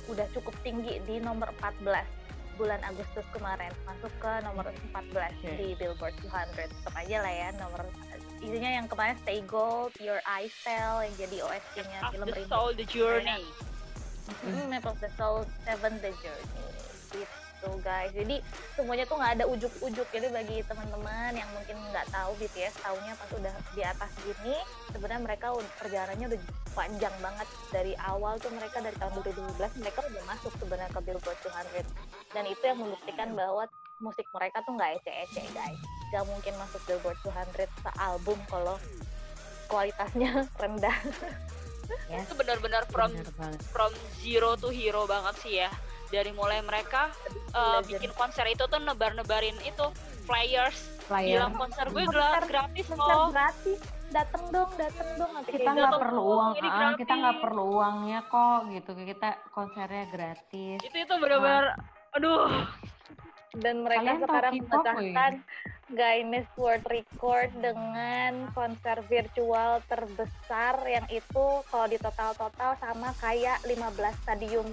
udah 0.08 0.24
cukup 0.32 0.56
tinggi 0.64 0.98
di 1.04 1.20
nomor 1.20 1.52
14 1.60 1.84
bulan 2.58 2.80
Agustus 2.82 3.22
kemarin. 3.30 3.70
Masuk 3.86 4.10
ke 4.18 4.32
nomor 4.42 4.66
14 4.90 5.14
Oke. 5.14 5.52
di 5.54 5.68
Billboard 5.78 6.16
200 6.26 6.66
tetap 6.66 6.94
aja 6.96 7.16
lah 7.22 7.32
ya 7.32 7.48
nomor 7.54 7.86
isinya 8.38 8.70
yang 8.82 8.86
kemarin 8.86 9.16
Stay 9.22 9.40
Gold, 9.44 9.94
Your 9.98 10.22
Eyes 10.24 10.54
Tell 10.62 11.02
yang 11.02 11.14
jadi 11.18 11.36
OST-nya 11.42 12.00
film 12.14 12.28
the 12.30 12.42
Rindu 12.42 12.50
soul, 12.50 12.70
the 12.74 12.86
journey. 12.86 13.44
Hmm, 14.44 14.68
Map 14.68 14.84
of 14.84 15.00
the 15.00 15.08
Soul, 15.16 15.48
Seven 15.64 15.96
the 16.04 16.12
Journey. 16.20 16.66
Gitu 17.10 17.70
guys. 17.82 18.12
Jadi 18.14 18.38
semuanya 18.78 19.04
tuh 19.08 19.16
nggak 19.18 19.32
ada 19.40 19.44
ujuk-ujuk. 19.48 20.06
Jadi 20.14 20.26
bagi 20.30 20.62
teman-teman 20.68 21.32
yang 21.34 21.48
mungkin 21.56 21.80
nggak 21.90 22.06
tahu 22.12 22.36
BTS 22.38 22.78
tahunya 22.84 23.12
pas 23.18 23.30
udah 23.34 23.54
di 23.74 23.82
atas 23.82 24.10
gini 24.22 24.56
sebenarnya 24.94 25.22
mereka 25.24 25.46
perjalanannya 25.80 26.26
udah 26.36 26.40
panjang 26.76 27.14
banget. 27.18 27.48
Dari 27.74 27.92
awal 28.04 28.38
tuh 28.38 28.52
mereka 28.54 28.78
dari 28.78 28.94
tahun 29.00 29.12
2012 29.24 29.82
mereka 29.82 30.00
udah 30.06 30.22
masuk 30.28 30.52
sebenarnya 30.60 30.92
ke 30.92 31.00
Billboard 31.02 31.38
200 31.42 32.28
dan 32.36 32.44
itu 32.44 32.62
yang 32.62 32.78
membuktikan 32.78 33.32
bahwa 33.32 33.64
musik 33.98 34.26
mereka 34.30 34.62
tuh 34.62 34.78
nggak 34.78 35.00
ece-ece 35.02 35.42
guys 35.50 35.97
gak 36.08 36.24
mungkin 36.24 36.54
masuk 36.56 36.80
Billboard 36.84 37.18
200 37.22 37.64
sealbum 37.82 38.38
kalau 38.46 38.76
kualitasnya 39.66 40.30
rendah 40.62 40.96
Ya, 42.04 42.20
Itu 42.20 42.36
benar-benar 42.36 42.84
from 42.86 43.08
banget. 43.32 43.64
from 43.66 43.88
zero 44.14 44.52
to 44.54 44.68
hero 44.68 45.04
banget 45.04 45.34
sih 45.40 45.54
ya. 45.58 45.72
Dari 46.06 46.32
mulai 46.32 46.60
mereka 46.60 47.08
uh, 47.52 47.80
bikin 47.80 48.12
konser 48.12 48.44
itu 48.44 48.60
tuh 48.62 48.76
nebar-nebarin 48.78 49.56
itu 49.58 49.86
flyers. 50.22 50.76
Player. 51.04 51.40
Bilang 51.40 51.56
konser 51.56 51.88
gue 51.88 52.04
Konser- 52.04 52.44
gra- 52.44 52.44
gratis 52.44 52.86
konser 52.86 53.08
loh. 53.10 53.28
gratis 53.30 53.80
dateng 54.08 54.44
dong 54.48 54.68
dateng 54.74 55.08
dong 55.16 55.32
nanti 55.32 55.50
kita 55.50 55.60
kayak 55.62 55.72
nggak 55.74 55.88
gitu. 55.90 56.00
perlu 56.02 56.20
"Oh, 56.22 56.32
uang 56.34 56.48
ah, 56.48 56.52
kita 56.94 57.12
nggak 57.14 57.24
gratis." 57.30 57.44
perlu 57.44 57.64
uangnya 57.70 58.20
kok 58.26 58.58
gitu 58.68 58.90
kita 59.02 59.28
konsernya 59.50 60.04
gratis 60.08 60.78
Itu 60.82 60.96
itu 60.98 61.14
benar-benar 61.14 61.64
aduh. 62.10 62.48
dan 63.54 63.74
mereka 63.80 64.00
Kalian 64.02 64.20
sekarang 64.22 64.52
memecahkan 64.54 65.32
Guinness 65.88 66.44
World 66.54 66.84
Record 66.84 67.48
dengan 67.54 68.52
konser 68.52 69.00
virtual 69.08 69.80
terbesar 69.88 70.84
yang 70.84 71.08
itu 71.08 71.46
kalau 71.64 71.86
di 71.86 71.96
total-total 71.96 72.76
sama 72.76 73.16
kayak 73.16 73.56
15 73.64 73.88
stadium 74.20 74.66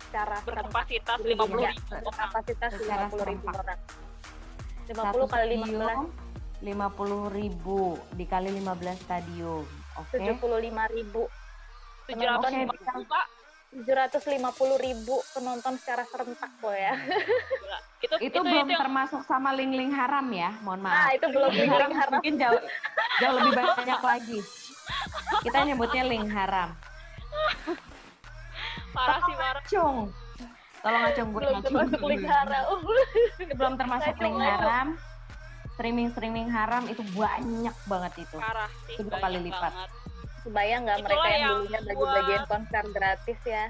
secara. 0.00 0.38
Berkapasitas 0.40 1.18
Iya, 1.18 1.34
50 1.34 1.42
ribu 1.42 1.44
orang. 1.58 1.76
kapasitas 2.14 2.70
Secara 2.72 3.04
50 3.04 3.18
ribu 3.26 3.44
serempak. 3.44 3.54
orang. 3.58 3.80
Satu 4.90 5.18
50 5.22 5.26
kali 5.28 5.54
stadium, 5.56 6.00
50 6.60 7.30
ribu 7.30 7.78
dikali 8.12 8.48
15 8.52 8.98
stadium 9.00 9.64
oke 9.96 10.12
15 10.12 10.38
75 10.38 10.90
ribu 10.92 11.22
750 12.04 12.20
Oke, 12.20 13.06
Pak. 13.06 13.26
750 13.70 14.34
ribu 14.82 15.22
penonton 15.30 15.78
secara 15.78 16.02
serentak 16.02 16.50
loh 16.58 16.74
ya. 16.74 16.94
Gila. 16.98 17.78
Itu, 18.00 18.16
itu, 18.16 18.32
itu, 18.32 18.38
belum 18.40 18.64
itu 18.64 18.72
yang 18.72 18.80
termasuk 18.80 19.20
sama 19.28 19.52
ling-ling 19.52 19.92
haram 19.92 20.24
ya 20.32 20.56
mohon 20.64 20.80
Nah, 20.80 20.88
maaf 20.88 21.20
itu 21.20 21.26
belum 21.36 21.52
ling 21.52 21.68
haram 21.68 21.90
haram. 21.92 22.12
mungkin 22.16 22.34
jauh 22.40 22.60
jauh 23.20 23.34
lebih 23.36 23.52
banyak 23.60 24.00
lagi 24.00 24.38
kita 25.44 25.58
nyebutnya 25.68 26.02
ling 26.08 26.24
haram 26.32 26.72
parah 28.96 29.20
sih 29.20 29.36
parah. 29.36 29.62
cung 29.68 30.08
tolong 30.80 31.02
acung 31.12 31.28
gue 31.28 31.40
Belum 31.44 31.52
ngacung 31.60 31.68
termasuk 31.76 32.00
link 32.08 32.24
haram. 32.24 32.64
Belum 33.52 33.74
termasuk 33.76 34.14
link 34.16 34.38
haram 34.40 34.86
streaming 35.76 36.08
streaming 36.16 36.48
haram 36.48 36.82
itu 36.88 37.02
banyak 37.12 37.76
banget 37.84 38.12
itu 38.24 38.36
Parah 38.40 38.70
sih. 38.88 38.96
Itu 38.96 39.02
dua 39.06 39.12
banyak 39.12 39.24
kali 39.28 39.38
lipat. 39.44 39.72
banget. 39.76 39.90
Kebayang 40.40 40.80
nggak 40.82 40.98
mereka 41.02 41.28
yang 41.28 41.34
yang 41.34 41.50
dulunya 41.58 41.78
buat- 41.78 41.86
bagi-bagian 41.86 42.44
konser 42.46 42.84
gratis 42.90 43.40
ya? 43.44 43.64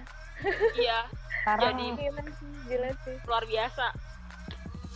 Iya, 0.72 0.98
sekarang 1.36 1.62
Jadi- 1.76 1.94
Gila 1.96 2.22
sih, 2.30 2.50
gila 2.66 2.90
sih. 3.02 3.16
luar 3.24 3.44
biasa. 3.44 3.86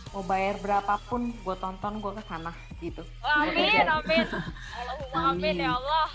mau 0.07 0.23
bayar 0.23 0.55
berapapun 0.57 1.35
gue 1.35 1.55
tonton 1.57 1.99
gue 1.99 2.11
ke 2.13 2.23
sana 2.23 2.47
gitu 2.77 3.03
Amin, 3.21 3.83
amin. 3.83 4.23
Allahumma 4.79 5.19
amin 5.29 5.43
Amin. 5.43 5.55
ya 5.57 5.71
Allah. 5.73 6.07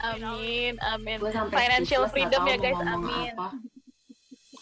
Amin, 0.00 0.74
amin. 0.80 1.16
Gue 1.18 1.28
sampai 1.30 1.56
Financial 1.60 2.06
freedom 2.06 2.40
ya 2.40 2.54
tahu 2.54 2.62
guys, 2.62 2.76
mau 2.76 2.86
ngomong 2.86 3.10
amin. 3.10 3.34
apa. 3.34 3.48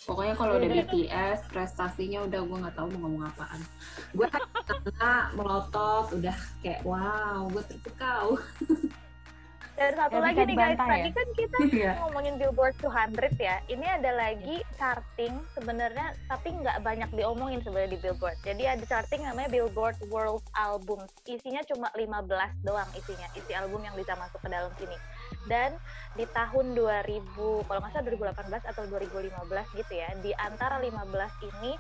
Pokoknya 0.00 0.34
kalau 0.34 0.52
udah 0.56 0.70
BTS 0.72 1.38
prestasinya 1.46 2.24
udah 2.24 2.40
gue 2.40 2.56
nggak 2.58 2.74
tahu 2.74 2.86
mau 2.88 3.00
ngomong 3.04 3.22
apaan. 3.28 3.60
Gue 4.10 4.26
karena 4.32 5.12
melotot 5.30 6.06
udah 6.10 6.36
kayak 6.58 6.80
wow 6.82 7.44
gue 7.46 7.62
terpukau. 7.62 8.40
Dan 9.78 9.94
satu 9.94 10.10
Nggak 10.12 10.26
lagi 10.26 10.34
nih 10.34 10.56
guys, 10.58 10.74
dibantah 10.74 10.86
tadi 10.90 10.98
ya? 11.00 11.14
kan 11.14 11.28
kita 11.32 11.56
Iya. 11.78 11.92
ngomongin 12.02 12.34
Billboard 12.34 12.74
200 12.76 13.14
ya. 13.38 13.56
Ini 13.64 13.86
ada 13.94 14.10
lagi 14.12 14.56
charting 14.74 15.34
sebenarnya 15.48 16.06
tapi 16.26 16.48
nggak 16.52 16.78
banyak 16.82 17.10
diomongin 17.14 17.62
sebenarnya 17.62 17.94
di 17.94 18.00
Billboard. 18.00 18.34
Jadi 18.42 18.66
ada 18.66 18.82
charting 18.82 19.22
namanya 19.22 19.46
Billboard 19.48 19.94
World 20.04 20.42
Albums. 20.52 21.14
Isinya 21.24 21.62
cuma 21.62 21.94
15 21.94 22.10
doang 22.60 22.90
isinya, 22.92 23.30
isi 23.32 23.54
album 23.54 23.78
yang 23.80 23.94
bisa 23.94 24.12
masuk 24.14 24.42
ke 24.42 24.48
dalam 24.48 24.74
sini. 24.74 24.98
Dan 25.46 25.78
di 26.12 26.26
tahun 26.26 26.74
2000, 26.74 27.22
kalau 27.62 27.78
nggak 27.78 27.92
salah 27.94 28.06
2018 28.34 28.66
atau 28.66 28.82
2015 28.84 29.30
gitu 29.74 29.92
ya, 29.94 30.10
di 30.18 30.34
antara 30.34 30.76
15 30.76 30.90
ini 31.46 31.78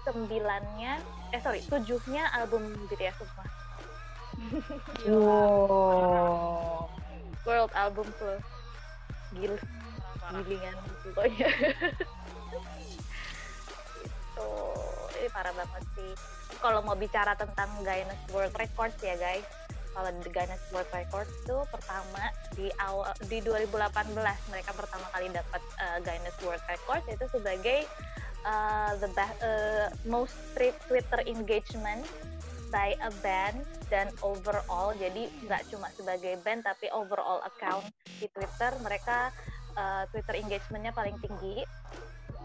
sembilannya, 0.00 0.92
eh 1.30 1.40
sorry, 1.40 1.60
tujuhnya 1.62 2.30
album 2.32 2.62
BTS 2.86 3.18
semua. 3.20 3.46
wow 5.10 6.86
World 7.48 7.72
album. 7.72 8.06
Gila. 9.34 9.58
Parah. 10.20 10.46
gilingan 10.46 10.76
pokoknya 11.00 11.48
itu 14.04 14.48
ini 15.18 15.28
parah 15.32 15.52
banget 15.56 15.84
sih 15.96 16.12
kalau 16.60 16.84
mau 16.84 16.94
bicara 16.94 17.32
tentang 17.34 17.66
Guinness 17.80 18.20
World 18.30 18.54
Records 18.54 19.00
ya 19.00 19.16
guys 19.16 19.42
kalau 19.90 20.06
di 20.22 20.30
Guinness 20.30 20.62
World 20.70 20.92
Records 20.94 21.32
itu 21.34 21.56
pertama 21.72 22.30
di 22.54 22.70
awal 22.78 23.10
di 23.26 23.42
2018 23.42 24.14
mereka 24.52 24.70
pertama 24.76 25.06
kali 25.10 25.32
dapat 25.34 25.62
uh, 25.82 25.98
Guinness 26.04 26.36
World 26.46 26.62
Records 26.68 27.06
itu 27.10 27.24
sebagai 27.32 27.88
uh, 28.46 28.92
the 29.02 29.10
uh, 29.18 29.88
most 30.06 30.36
tri- 30.54 30.76
Twitter 30.86 31.26
engagement 31.26 32.06
by 32.70 32.94
a 33.02 33.10
band 33.20 33.66
dan 33.90 34.06
overall 34.22 34.94
jadi 34.94 35.26
nggak 35.44 35.66
cuma 35.68 35.90
sebagai 35.94 36.38
band 36.46 36.62
tapi 36.62 36.86
overall 36.94 37.42
account 37.42 37.86
di 38.22 38.30
Twitter 38.30 38.70
mereka 38.80 39.34
uh, 39.76 40.02
Twitter 40.10 40.34
engagementnya 40.40 40.92
paling 40.94 41.16
tinggi. 41.20 41.62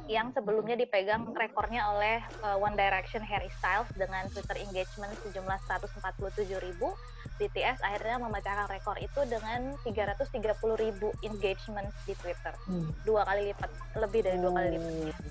Yang 0.06 0.38
sebelumnya 0.38 0.78
dipegang 0.78 1.34
rekornya 1.34 1.90
oleh 1.90 2.22
uh, 2.46 2.62
One 2.62 2.78
Direction 2.78 3.26
Harry 3.26 3.50
Styles 3.58 3.90
dengan 3.98 4.30
Twitter 4.30 4.54
engagement 4.62 5.10
sejumlah 5.26 5.58
147 5.66 6.46
ribu. 6.62 6.94
BTS 7.36 7.82
akhirnya 7.82 8.22
memecahkan 8.22 8.70
rekor 8.70 8.96
itu 9.02 9.20
dengan 9.28 9.74
330 9.82 10.40
ribu 10.78 11.10
engagement 11.26 11.90
di 12.06 12.14
Twitter. 12.22 12.54
Hmm. 12.70 12.94
dua 13.04 13.28
kali 13.28 13.52
lipat 13.52 13.72
lebih 13.98 14.22
dari 14.24 14.38
dua 14.40 14.52
kali 14.56 14.68
lipat. 14.78 15.26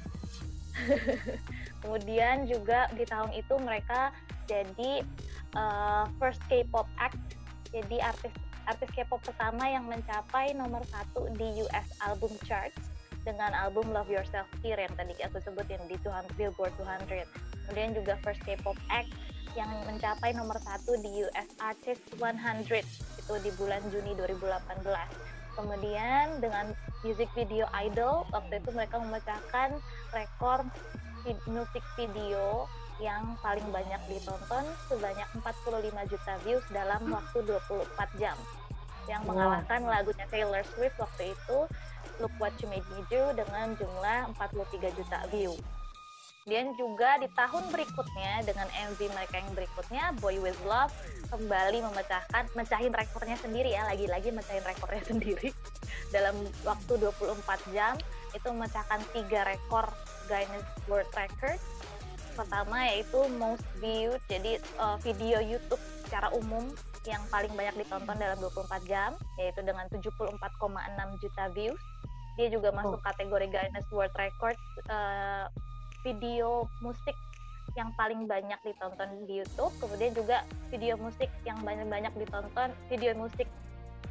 Kemudian 1.87 2.37
juga 2.51 2.91
di 2.93 3.07
tahun 3.07 3.31
itu 3.33 3.55
mereka 3.63 4.11
jadi 4.45 5.05
uh, 5.57 6.05
first 6.21 6.41
K-pop 6.51 6.89
act, 7.01 7.19
jadi 7.73 8.01
artis 8.05 8.35
artis 8.65 8.91
K-pop 8.97 9.21
pertama 9.21 9.69
yang 9.69 9.85
mencapai 9.85 10.57
nomor 10.57 10.81
satu 10.89 11.29
di 11.37 11.65
US 11.65 11.89
album 12.01 12.33
charts 12.49 12.93
dengan 13.25 13.57
album 13.57 13.89
Love 13.93 14.13
Yourself 14.13 14.49
Here 14.61 14.77
yang 14.77 14.93
tadi 14.97 15.17
aku 15.25 15.41
sebutin 15.41 15.81
di 15.89 15.97
200, 16.05 16.29
Billboard 16.37 16.73
200. 16.77 17.25
Kemudian 17.65 17.97
juga 17.97 18.21
first 18.21 18.41
K-pop 18.45 18.77
act 18.93 19.09
yang 19.55 19.71
mencapai 19.87 20.35
nomor 20.35 20.59
satu 20.61 20.99
di 21.01 21.25
US 21.25 21.49
Artist 21.63 22.05
100 22.21 22.69
itu 23.21 23.35
di 23.41 23.51
bulan 23.57 23.81
Juni 23.89 24.13
2018. 24.19 24.85
Kemudian 25.55 26.43
dengan 26.43 26.75
music 27.07 27.31
video 27.39 27.65
Idol 27.73 28.27
waktu 28.35 28.59
itu 28.59 28.71
mereka 28.75 28.99
memecahkan 28.99 29.79
rekor 30.11 30.67
musik 31.49 31.85
video 31.97 32.69
yang 33.03 33.35
paling 33.43 33.67
banyak 33.75 33.99
ditonton 34.07 34.65
sebanyak 34.87 35.27
45 35.43 36.11
juta 36.11 36.35
views 36.47 36.65
dalam 36.71 37.03
waktu 37.11 37.39
24 37.43 38.21
jam 38.23 38.39
yang 39.05 39.21
Wow. 39.27 39.37
mengalahkan 39.37 39.81
lagunya 39.85 40.27
Taylor 40.33 40.65
Swift 40.65 40.97
waktu 40.97 41.37
itu 41.37 41.59
Look 42.23 42.33
What 42.39 42.55
You 42.63 42.71
Made 42.71 42.87
Me 42.95 43.03
Do 43.11 43.35
dengan 43.35 43.75
jumlah 43.75 44.33
43 44.39 44.97
juta 44.97 45.19
view. 45.29 45.53
Dan 46.45 46.77
juga 46.77 47.17
di 47.17 47.29
tahun 47.33 47.73
berikutnya 47.73 48.45
dengan 48.45 48.69
MV 48.69 49.01
mereka 49.17 49.41
yang 49.41 49.51
berikutnya 49.57 50.05
Boy 50.21 50.37
With 50.37 50.61
Love 50.69 50.93
kembali 51.33 51.81
memecahkan 51.81 52.53
mecahin 52.53 52.93
rekornya 52.93 53.41
sendiri 53.41 53.73
ya 53.73 53.89
lagi-lagi 53.89 54.29
mecahin 54.29 54.61
rekornya 54.61 55.01
sendiri 55.13 55.57
dalam 56.13 56.37
waktu 56.61 57.01
24 57.01 57.73
jam 57.73 57.97
itu 58.37 58.45
memecahkan 58.45 59.01
tiga 59.17 59.49
rekor 59.49 59.89
Guinness 60.29 60.69
World 60.85 61.09
Record 61.17 61.57
pertama 62.35 62.77
yaitu 62.91 63.19
most 63.39 63.65
viewed 63.79 64.21
jadi 64.27 64.59
uh, 64.77 64.99
video 65.01 65.39
YouTube 65.39 65.81
secara 66.05 66.29
umum 66.35 66.67
yang 67.07 67.23
paling 67.31 67.53
banyak 67.55 67.85
ditonton 67.85 68.17
dalam 68.19 68.39
24 68.39 68.91
jam 68.91 69.11
yaitu 69.41 69.61
dengan 69.63 69.87
74,6 69.89 71.23
juta 71.23 71.45
views 71.55 71.83
dia 72.35 72.51
juga 72.51 72.75
masuk 72.75 72.99
kategori 73.01 73.47
Guinness 73.47 73.87
World 73.95 74.15
Record 74.19 74.59
uh, 74.91 75.47
video 76.03 76.67
musik 76.83 77.15
yang 77.75 77.91
paling 77.99 78.31
banyak 78.31 78.61
ditonton 78.63 79.27
di 79.27 79.43
YouTube, 79.43 79.75
kemudian 79.83 80.15
juga 80.15 80.47
video 80.71 80.95
musik 80.95 81.27
yang 81.43 81.59
banyak-banyak 81.67 82.13
ditonton, 82.23 82.71
video 82.87 83.17
musik 83.19 83.51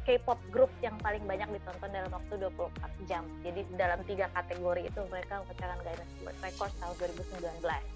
K-pop 0.04 0.36
group 0.52 0.68
yang 0.84 1.00
paling 1.00 1.24
banyak 1.24 1.48
ditonton 1.48 1.88
dalam 1.88 2.12
waktu 2.12 2.34
24 2.36 3.08
jam. 3.08 3.24
Jadi 3.40 3.64
dalam 3.72 4.04
tiga 4.04 4.28
kategori 4.36 4.92
itu 4.92 5.00
mereka 5.08 5.40
memecahkan 5.40 5.78
Guinness 5.80 6.12
World 6.20 6.40
Record 6.44 6.72
tahun 6.76 6.94
2019. 7.64 7.93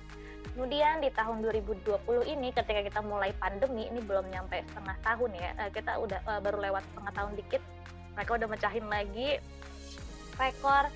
Kemudian 0.58 0.98
di 0.98 1.10
tahun 1.14 1.38
2020 1.46 2.02
ini 2.34 2.50
ketika 2.50 2.82
kita 2.82 3.00
mulai 3.06 3.30
pandemi 3.38 3.86
ini 3.86 4.02
belum 4.02 4.26
nyampe 4.26 4.58
setengah 4.66 4.96
tahun 5.06 5.30
ya, 5.38 5.50
eh, 5.54 5.70
kita 5.70 6.02
udah 6.02 6.18
eh, 6.18 6.40
baru 6.42 6.58
lewat 6.58 6.82
setengah 6.90 7.12
tahun 7.14 7.32
dikit, 7.38 7.62
mereka 8.18 8.30
udah 8.34 8.48
mecahin 8.50 8.86
lagi 8.90 9.38
rekor 10.34 10.90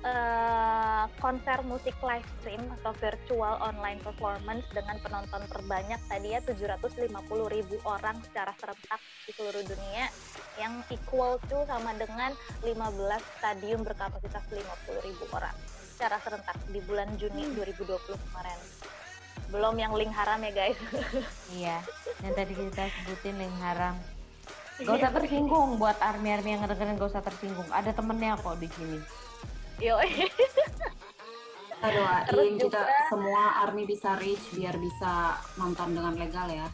eh, 0.00 1.04
konser 1.20 1.60
musik 1.68 1.92
live 2.00 2.24
stream 2.40 2.64
atau 2.80 2.96
virtual 2.96 3.60
online 3.60 4.00
performance 4.00 4.64
dengan 4.72 4.96
penonton 5.04 5.44
terbanyak 5.44 6.00
tadi 6.08 6.32
ya 6.32 6.40
750 6.40 7.12
ribu 7.52 7.76
orang 7.84 8.16
secara 8.24 8.56
serentak 8.56 9.00
di 9.28 9.32
seluruh 9.36 9.60
dunia 9.60 10.08
yang 10.56 10.80
equal 10.88 11.36
to 11.52 11.60
sama 11.68 11.92
dengan 12.00 12.32
15 12.64 12.72
stadium 13.36 13.84
berkapasitas 13.84 14.44
50 14.48 15.04
ribu 15.04 15.24
orang 15.36 15.52
secara 15.96 16.20
serentak 16.20 16.60
di 16.68 16.76
bulan 16.84 17.08
Juni 17.16 17.48
2020 17.56 17.88
kemarin. 18.04 18.60
Belum 19.48 19.72
yang 19.80 19.96
link 19.96 20.12
haram 20.12 20.36
ya 20.44 20.52
guys. 20.52 20.76
Iya, 21.56 21.80
yang 22.20 22.34
tadi 22.36 22.52
kita 22.52 22.84
sebutin 22.84 23.40
link 23.40 23.56
haram. 23.64 23.96
Gak 24.76 24.92
usah 24.92 25.08
tersinggung 25.08 25.80
buat 25.80 25.96
army-army 25.96 26.52
yang 26.52 26.60
ngedengerin 26.60 27.00
gak 27.00 27.16
usah 27.16 27.24
tersinggung. 27.24 27.64
Ada 27.72 27.96
temennya 27.96 28.36
kok 28.36 28.60
di 28.60 28.68
sini. 28.68 29.00
Yo, 29.80 29.96
Kita 31.76 31.88
doain 32.28 32.56
kita 32.56 32.76
juga- 32.76 32.88
semua 33.08 33.42
army 33.64 33.88
bisa 33.88 34.20
reach 34.20 34.52
biar 34.52 34.76
bisa 34.76 35.40
nonton 35.56 35.96
dengan 35.96 36.12
legal 36.12 36.48
ya. 36.48 36.68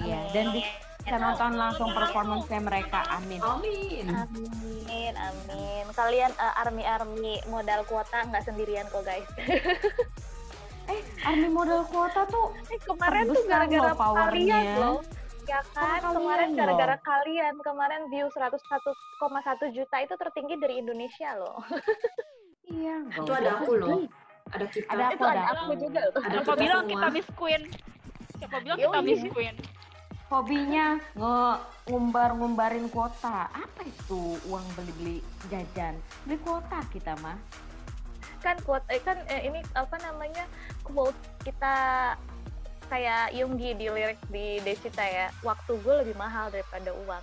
Iya, 0.00 0.20
dan 0.32 0.56
bisa 1.00 1.16
nonton 1.16 1.56
langsung 1.56 1.88
performance-nya 1.96 2.60
mereka. 2.60 3.00
Amin. 3.08 3.40
Amin. 3.40 4.04
amin, 4.06 5.14
amin. 5.16 5.84
Kalian 5.96 6.30
eh, 6.30 6.60
army-army 6.60 7.40
modal 7.48 7.82
kuota 7.88 8.24
nggak 8.28 8.44
sendirian 8.44 8.86
kok 8.92 9.02
guys. 9.02 9.26
Army 11.22 11.46
modal 11.46 11.86
kuota 11.86 12.26
tuh 12.26 12.50
Eh, 12.66 12.80
kemarin 12.82 13.30
tuh 13.30 13.46
Terbesar 13.46 13.70
gara-gara 13.70 13.92
kalian 13.94 14.64
loh. 14.76 14.98
Ya 15.46 15.60
kan, 15.74 15.98
Kalian 16.02 16.14
kemarin 16.14 16.48
gara-gara 16.54 16.96
kalian, 17.02 17.54
kemarin 17.62 18.00
view 18.10 18.26
101,1 18.30 19.76
juta 19.76 19.96
itu 19.98 20.14
tertinggi 20.14 20.54
dari 20.58 20.74
Indonesia 20.78 21.30
loh. 21.38 21.58
iya. 22.74 23.02
Itu 23.14 23.30
ada 23.34 23.58
aku 23.58 23.72
loh. 23.78 24.06
Ada 24.50 24.66
kita. 24.66 24.86
Ada 24.90 25.02
aku, 25.06 25.14
itu 25.14 25.24
ada 25.26 25.30
ada 25.30 25.50
aku 25.50 25.72
aku. 25.74 25.74
juga 25.78 26.00
loh. 26.06 26.14
Ada 26.18 26.30
Siapa 26.30 26.42
kita 26.42 26.62
bilang 26.62 26.82
kita 26.86 27.08
Miss 27.14 27.28
Queen? 27.38 27.62
Siapa 28.38 28.56
bilang 28.62 28.78
Yoi. 28.78 28.86
kita 28.90 29.00
Miss 29.02 29.22
Queen? 29.30 29.54
Hobinya 30.30 30.94
ngumbar-ngumbarin 31.90 32.86
kuota. 32.94 33.50
Apa 33.50 33.82
itu 33.82 34.38
uang 34.46 34.62
beli-beli 34.78 35.18
jajan? 35.50 35.98
Beli 36.22 36.38
kuota 36.46 36.78
kita 36.94 37.18
mah. 37.18 37.34
Kan 38.38 38.56
quote 38.62 38.86
eh, 38.94 39.02
kan 39.02 39.18
eh, 39.26 39.50
ini 39.50 39.58
apa 39.74 39.98
namanya? 40.06 40.46
quote 40.86 41.18
kita 41.42 41.74
kayak 42.86 43.34
Yunggi 43.34 43.74
di 43.74 43.90
lirik 43.90 44.22
di 44.30 44.62
Desita 44.62 45.02
ya. 45.02 45.34
Waktu 45.42 45.82
gue 45.82 45.94
lebih 46.06 46.14
mahal 46.14 46.46
daripada 46.54 46.94
uang. 46.94 47.22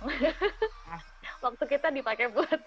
Ah. 0.84 1.00
Waktu 1.48 1.64
kita 1.64 1.88
dipakai 1.88 2.28
buat 2.28 2.60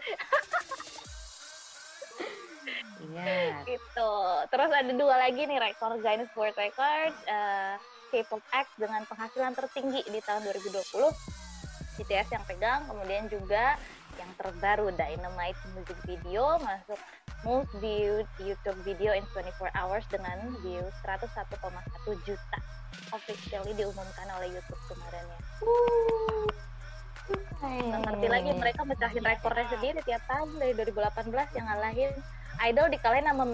Iya. 3.13 3.61
gitu. 3.69 4.13
Terus 4.49 4.71
ada 4.73 4.91
dua 4.97 5.15
lagi 5.21 5.45
nih 5.45 5.61
rekor 5.61 6.01
Guinness 6.01 6.33
World 6.33 6.57
Record 6.57 7.13
eh, 7.29 7.77
K-pop 8.11 8.43
X 8.51 8.67
dengan 8.75 9.07
penghasilan 9.07 9.55
tertinggi 9.55 10.03
di 10.11 10.19
tahun 10.19 10.43
2020. 10.43 11.09
BTS 11.95 12.27
yang 12.35 12.43
pegang, 12.43 12.83
kemudian 12.91 13.31
juga 13.31 13.79
yang 14.19 14.31
terbaru 14.35 14.91
Dynamite 14.99 15.59
Music 15.71 15.95
Video 16.03 16.59
masuk 16.59 16.99
most 17.47 17.71
viewed 17.79 18.27
YouTube 18.37 18.77
video 18.83 19.15
in 19.15 19.25
24 19.33 19.71
hours 19.73 20.05
dengan 20.11 20.37
view 20.61 20.83
101,1 21.07 22.27
juta. 22.27 22.59
Officially 23.15 23.73
diumumkan 23.79 24.27
oleh 24.39 24.59
YouTube 24.59 24.81
kemarin 24.91 25.23
ya. 25.25 25.39
Nggak 27.61 28.01
ngerti 28.11 28.27
lagi 28.27 28.51
mereka 28.59 28.81
mecahin 28.83 29.23
rekornya 29.23 29.65
sendiri 29.71 29.99
tiap 30.03 30.23
tahun 30.27 30.51
dari 30.59 30.73
2018 30.75 31.55
yang 31.55 31.65
ngalahin 31.71 32.13
Idol 32.61 32.93
dikalahin 32.93 33.25
sama 33.25 33.45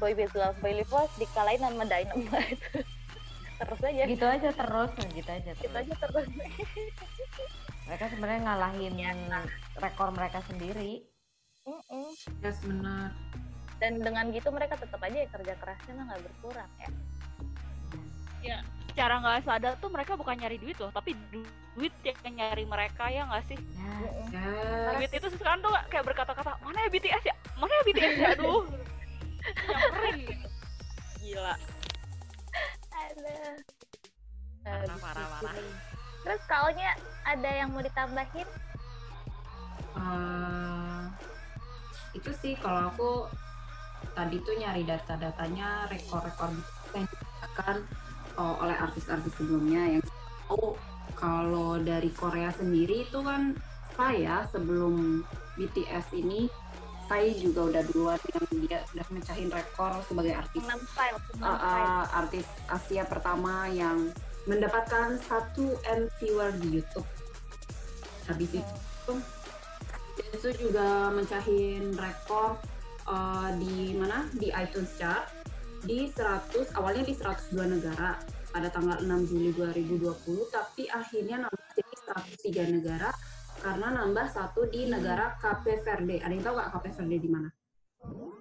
Boy 0.00 0.12
With 0.18 0.34
Love, 0.34 0.58
Boy 0.58 0.74
With 0.74 0.90
Love 0.90 1.12
dikalahin 1.22 1.62
sama 1.62 1.84
Dynamite. 1.86 2.62
terus 3.56 3.80
aja, 3.80 4.02
Gitu 4.04 4.26
aja 4.26 4.50
terus, 4.52 4.90
gitu 5.08 5.26
aja 5.26 5.50
gitu 5.50 5.64
terus. 5.64 5.76
aja 5.76 5.94
terus. 5.96 6.26
Mereka 7.86 8.04
sebenarnya 8.10 8.40
ngalahin 8.42 8.94
rekor 9.76 10.08
mereka 10.10 10.38
sendiri. 10.44 11.06
Mm-mm. 11.62 12.10
Yes, 12.40 12.58
benar. 12.60 13.10
Dan 13.76 14.00
dengan 14.00 14.30
gitu 14.30 14.48
mereka 14.48 14.76
tetap 14.76 14.98
aja 14.98 15.16
ya 15.16 15.28
kerja 15.28 15.54
kerasnya 15.56 15.92
mah 15.94 16.04
nggak 16.08 16.22
berkurang 16.24 16.70
ya. 18.40 18.58
Secara 18.86 19.20
nggak 19.20 19.44
sadar 19.44 19.72
tuh 19.76 19.90
mereka 19.92 20.16
bukan 20.16 20.38
nyari 20.38 20.56
duit 20.56 20.78
loh, 20.78 20.88
tapi 20.88 21.12
du- 21.28 21.44
duit 21.74 21.92
yang 22.00 22.16
nyari 22.32 22.64
mereka 22.64 23.10
ya 23.10 23.28
nggak 23.28 23.44
sih? 23.44 23.58
Nah. 23.76 24.00
Yes. 24.32 24.94
Duit 24.96 25.12
itu 25.12 25.26
sekarang 25.36 25.60
tuh 25.60 25.72
kayak 25.92 26.04
berkata-kata, 26.06 26.56
mana 26.64 26.78
ya 26.80 26.88
BTS 26.88 27.22
ya? 27.26 27.34
Mana 27.58 27.72
ya 27.72 27.82
BTS 27.84 28.14
ya? 28.16 28.28
Aduh. 28.32 28.62
Nyamperin. 29.68 30.38
Gila. 31.20 31.54
Ada. 33.16 33.36
Parah, 34.66 34.98
parah, 35.00 35.26
parah. 35.40 35.54
Terus 36.26 36.42
kaunya 36.50 36.90
ada 37.24 37.50
yang 37.50 37.72
mau 37.72 37.80
ditambahin? 37.80 38.48
Eh, 39.96 41.02
itu 42.12 42.30
sih 42.36 42.52
kalau 42.60 42.92
aku 42.92 43.10
tadi 44.12 44.36
tuh 44.44 44.54
nyari 44.60 44.84
data-datanya 44.84 45.88
rekor-rekor 45.88 46.52
yang 46.92 47.08
dilakukan 47.08 47.76
oh, 48.36 48.60
oleh 48.60 48.76
artis-artis 48.76 49.32
sebelumnya 49.36 49.96
yang 49.96 50.02
tahu 50.04 50.76
kalau 51.16 51.80
dari 51.80 52.12
Korea 52.12 52.52
sendiri 52.52 53.08
itu 53.08 53.18
kan 53.24 53.56
saya 53.96 54.44
sebelum 54.52 55.24
BTS 55.56 56.12
ini 56.12 56.52
saya 57.06 57.30
juga 57.38 57.70
udah 57.70 57.82
duluan 57.90 58.20
yang 58.34 58.46
dia 58.66 58.78
udah 58.94 59.06
mecahin 59.14 59.50
rekor 59.50 59.92
sebagai 60.06 60.34
artis. 60.34 60.62
File, 60.92 61.18
uh, 61.40 61.46
uh, 61.46 62.02
artis 62.12 62.46
Asia 62.66 63.06
pertama 63.06 63.70
yang 63.70 64.10
mendapatkan 64.46 65.18
1 65.18 65.26
M 65.86 66.00
viewer 66.18 66.50
di 66.58 66.82
YouTube. 66.82 67.06
Habis 68.26 68.58
itu 68.58 69.14
itu 70.16 70.48
juga 70.58 71.10
mencahin 71.14 71.94
rekor 71.94 72.58
uh, 73.06 73.50
di 73.58 73.94
mana? 73.94 74.26
Di 74.34 74.50
iTunes 74.54 74.90
Chart. 74.98 75.30
Di 75.86 76.10
100 76.10 76.74
awalnya 76.74 77.06
di 77.06 77.14
102 77.14 77.54
negara 77.78 78.18
pada 78.50 78.72
tanggal 78.72 78.98
6 79.04 79.28
Juli 79.28 79.52
2020 79.52 80.48
tapi 80.48 80.88
akhirnya 80.88 81.44
nambah 81.44 81.70
jadi 81.76 81.94
103 82.72 82.74
negara 82.80 83.12
karena 83.60 83.92
nambah 83.92 84.26
satu 84.28 84.68
di 84.68 84.88
negara 84.88 85.36
Cape 85.40 85.80
Verde. 85.82 86.20
Ada 86.20 86.32
yang 86.32 86.44
tahu 86.44 86.54
nggak 86.56 86.70
Cape 86.76 86.90
Verde 86.96 87.18
di 87.20 87.30
mana? 87.30 87.48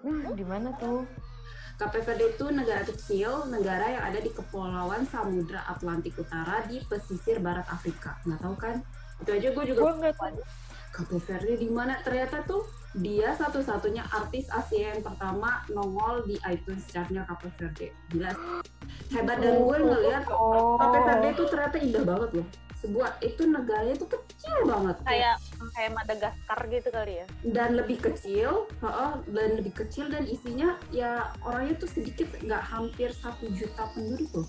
nah 0.05 0.29
di 0.37 0.45
mana 0.45 0.69
tuh? 0.77 1.01
Cape 1.75 1.99
Verde 2.05 2.37
itu 2.37 2.45
negara 2.53 2.87
kecil, 2.87 3.51
negara 3.51 3.91
yang 3.91 4.03
ada 4.07 4.19
di 4.23 4.31
kepulauan 4.31 5.03
Samudra 5.03 5.65
Atlantik 5.67 6.15
Utara 6.15 6.63
di 6.63 6.79
pesisir 6.87 7.43
barat 7.43 7.67
Afrika. 7.67 8.15
Nggak 8.23 8.39
tahu 8.39 8.55
kan? 8.55 8.75
Itu 9.19 9.29
aja 9.35 9.47
gue 9.51 9.65
juga 9.67 9.91
nggak 9.97 10.15
tahu. 10.15 10.39
Cape 10.95 11.19
Verde 11.19 11.53
di 11.59 11.67
mana? 11.67 11.99
Ternyata 11.99 12.47
tuh 12.47 12.63
dia 12.95 13.35
satu-satunya 13.35 14.07
artis 14.07 14.47
Asia 14.47 14.95
yang 14.95 15.03
pertama 15.03 15.59
nongol 15.67 16.23
di 16.23 16.39
iTunes 16.47 16.87
chartnya 16.87 17.27
Cape 17.27 17.51
Verde. 17.59 17.91
Gila. 18.07 18.31
Hebat 19.11 19.37
dan 19.43 19.59
gue 19.59 19.77
ngeliat 19.83 20.23
Oh. 20.31 20.79
Cape 20.79 20.99
Verde 21.03 21.27
itu 21.35 21.43
ternyata 21.51 21.77
indah 21.83 22.03
banget 22.07 22.29
loh. 22.39 22.47
Sebuah 22.85 23.17
itu 23.25 23.41
negaranya 23.49 23.97
tuh 23.97 24.09
kecil 24.13 24.55
banget. 24.69 24.95
Kayak 25.01 25.35
kayak 25.73 25.91
Madagaskar 25.97 26.59
gitu 26.69 26.89
kali 26.93 27.13
ya. 27.17 27.25
dan 27.49 27.69
lebih 27.73 27.97
kecil, 27.97 28.69
heeh, 28.69 29.11
dan 29.33 29.49
lebih 29.57 29.73
kecil 29.73 30.05
dan 30.05 30.29
isinya 30.29 30.77
ya 30.93 31.33
orangnya 31.41 31.81
tuh 31.81 31.89
sedikit 31.89 32.29
nggak 32.45 32.61
hampir 32.61 33.09
satu 33.09 33.49
juta 33.49 33.89
penduduk 33.97 34.29
loh. 34.37 34.47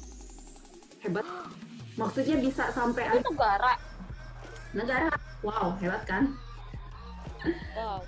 Hebat. 1.01 1.25
Maksudnya 1.96 2.37
bisa 2.37 2.68
sampai 2.77 3.09
Itu 3.16 3.33
negara. 3.33 3.72
negara. 4.77 5.09
Wow, 5.40 5.81
hebat 5.81 6.05
kan? 6.05 6.37
Wow. 7.72 8.05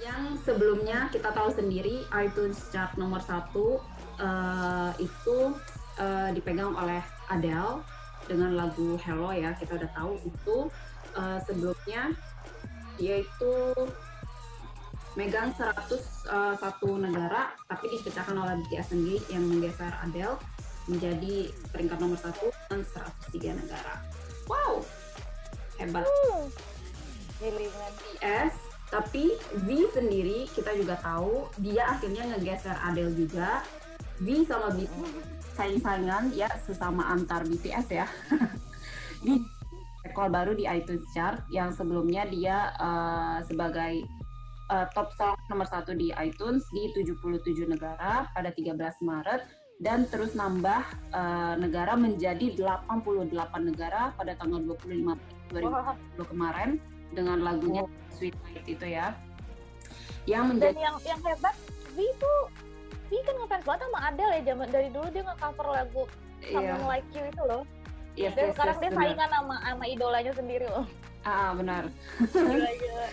Yang 0.00 0.40
sebelumnya 0.48 1.12
kita 1.12 1.28
tahu 1.36 1.52
sendiri 1.52 2.08
iTunes 2.16 2.64
chart 2.72 2.96
nomor 2.96 3.20
satu 3.20 3.76
eh, 4.16 4.90
itu 5.04 5.52
eh, 6.00 6.32
dipegang 6.32 6.72
oleh 6.72 7.04
Adele 7.28 7.84
dengan 8.24 8.56
lagu 8.56 8.96
Hello 9.00 9.30
ya 9.30 9.52
kita 9.56 9.76
udah 9.76 9.90
tahu 9.92 10.12
itu 10.24 10.56
eh, 11.16 11.38
sebelumnya 11.44 12.02
dia 12.98 13.20
itu 13.20 13.54
megang 15.14 15.54
101 15.54 16.58
negara, 16.98 17.54
tapi 17.70 17.86
dipecahkan 17.86 18.34
oleh 18.34 18.58
BTS 18.66 18.86
sendiri 18.90 19.18
yang 19.30 19.46
menggeser 19.46 19.94
Adele 20.02 20.38
menjadi 20.90 21.54
peringkat 21.70 21.98
nomor 22.02 22.18
satu 22.18 22.50
dan 22.68 22.82
103 23.30 23.62
negara. 23.62 24.02
Wow, 24.50 24.82
hebat. 25.78 26.04
Uh. 26.04 26.50
BTS, 27.38 28.52
tapi 28.90 29.36
V 29.66 29.68
sendiri 29.94 30.50
kita 30.50 30.74
juga 30.74 30.98
tahu 31.02 31.50
dia 31.62 31.94
akhirnya 31.94 32.26
ngegeser 32.34 32.76
Adele 32.82 33.14
juga. 33.14 33.62
V 34.22 34.46
sama 34.46 34.70
BTS 34.70 35.33
saing-saingan 35.54 36.34
ya 36.34 36.50
sesama 36.62 37.08
antar 37.10 37.46
BTS 37.46 37.86
ya. 37.90 38.06
di 39.24 39.40
rekor 40.04 40.28
baru 40.28 40.52
di 40.52 40.68
iTunes 40.68 41.02
Chart 41.16 41.40
yang 41.48 41.72
sebelumnya 41.72 42.28
dia 42.28 42.76
uh, 42.76 43.40
sebagai 43.48 44.04
uh, 44.68 44.86
top 44.92 45.10
song 45.16 45.34
nomor 45.48 45.64
satu 45.64 45.96
di 45.96 46.12
iTunes 46.20 46.62
di 46.70 46.92
77 46.92 47.70
negara 47.70 48.28
pada 48.36 48.52
13 48.52 48.76
Maret 49.00 49.42
dan 49.82 50.06
terus 50.06 50.36
nambah 50.38 50.82
uh, 51.10 51.58
negara 51.58 51.98
menjadi 51.98 52.54
88 52.54 53.70
negara 53.74 54.14
pada 54.14 54.38
tanggal 54.38 54.62
25 54.62 55.08
Wah. 55.66 55.96
2020 56.20 56.30
kemarin 56.30 56.70
dengan 57.14 57.38
lagunya 57.42 57.82
Sweet 58.14 58.34
Night 58.46 58.66
itu 58.66 58.86
ya. 58.86 59.14
Yang 60.24 60.42
Dan 60.42 60.50
menjadi 60.56 60.80
yang 60.80 60.96
yang 61.04 61.20
hebat, 61.20 61.56
V 61.94 61.96
itu 62.00 62.34
V 63.04 63.10
kan 63.20 63.34
ngefans 63.36 63.64
banget 63.68 63.80
sama 63.84 63.98
Adele 64.08 64.32
ya 64.32 64.42
zaman 64.52 64.68
dari 64.72 64.88
dulu 64.88 65.06
dia 65.12 65.22
nge-cover 65.28 65.66
lagu 65.68 66.02
iya, 66.40 66.52
Someone 66.56 66.84
Like 66.88 67.08
You 67.12 67.24
itu 67.28 67.42
loh. 67.44 67.62
yes, 68.16 68.32
Dan 68.32 68.44
yes, 68.48 68.52
sekarang 68.56 68.76
yes, 68.76 68.82
dia 68.82 68.90
benar. 68.90 69.00
saingan 69.04 69.30
sama 69.30 69.56
sama 69.60 69.84
idolanya 69.84 70.32
sendiri 70.32 70.66
loh. 70.70 70.86
Ah, 71.24 71.50
benar. 71.56 71.84
Gila, 72.32 72.72
gila. 72.76 73.06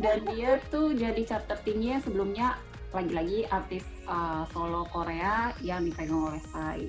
Dan 0.00 0.18
dia 0.32 0.50
tuh 0.72 0.96
jadi 0.96 1.22
chart 1.22 1.44
tertinggi 1.46 1.94
yang 1.94 2.02
sebelumnya 2.02 2.58
lagi-lagi 2.90 3.46
artis 3.46 3.86
uh, 4.10 4.42
solo 4.50 4.82
Korea 4.90 5.54
yang 5.62 5.86
dipegang 5.86 6.26
oleh 6.26 6.42
Psy. 6.42 6.82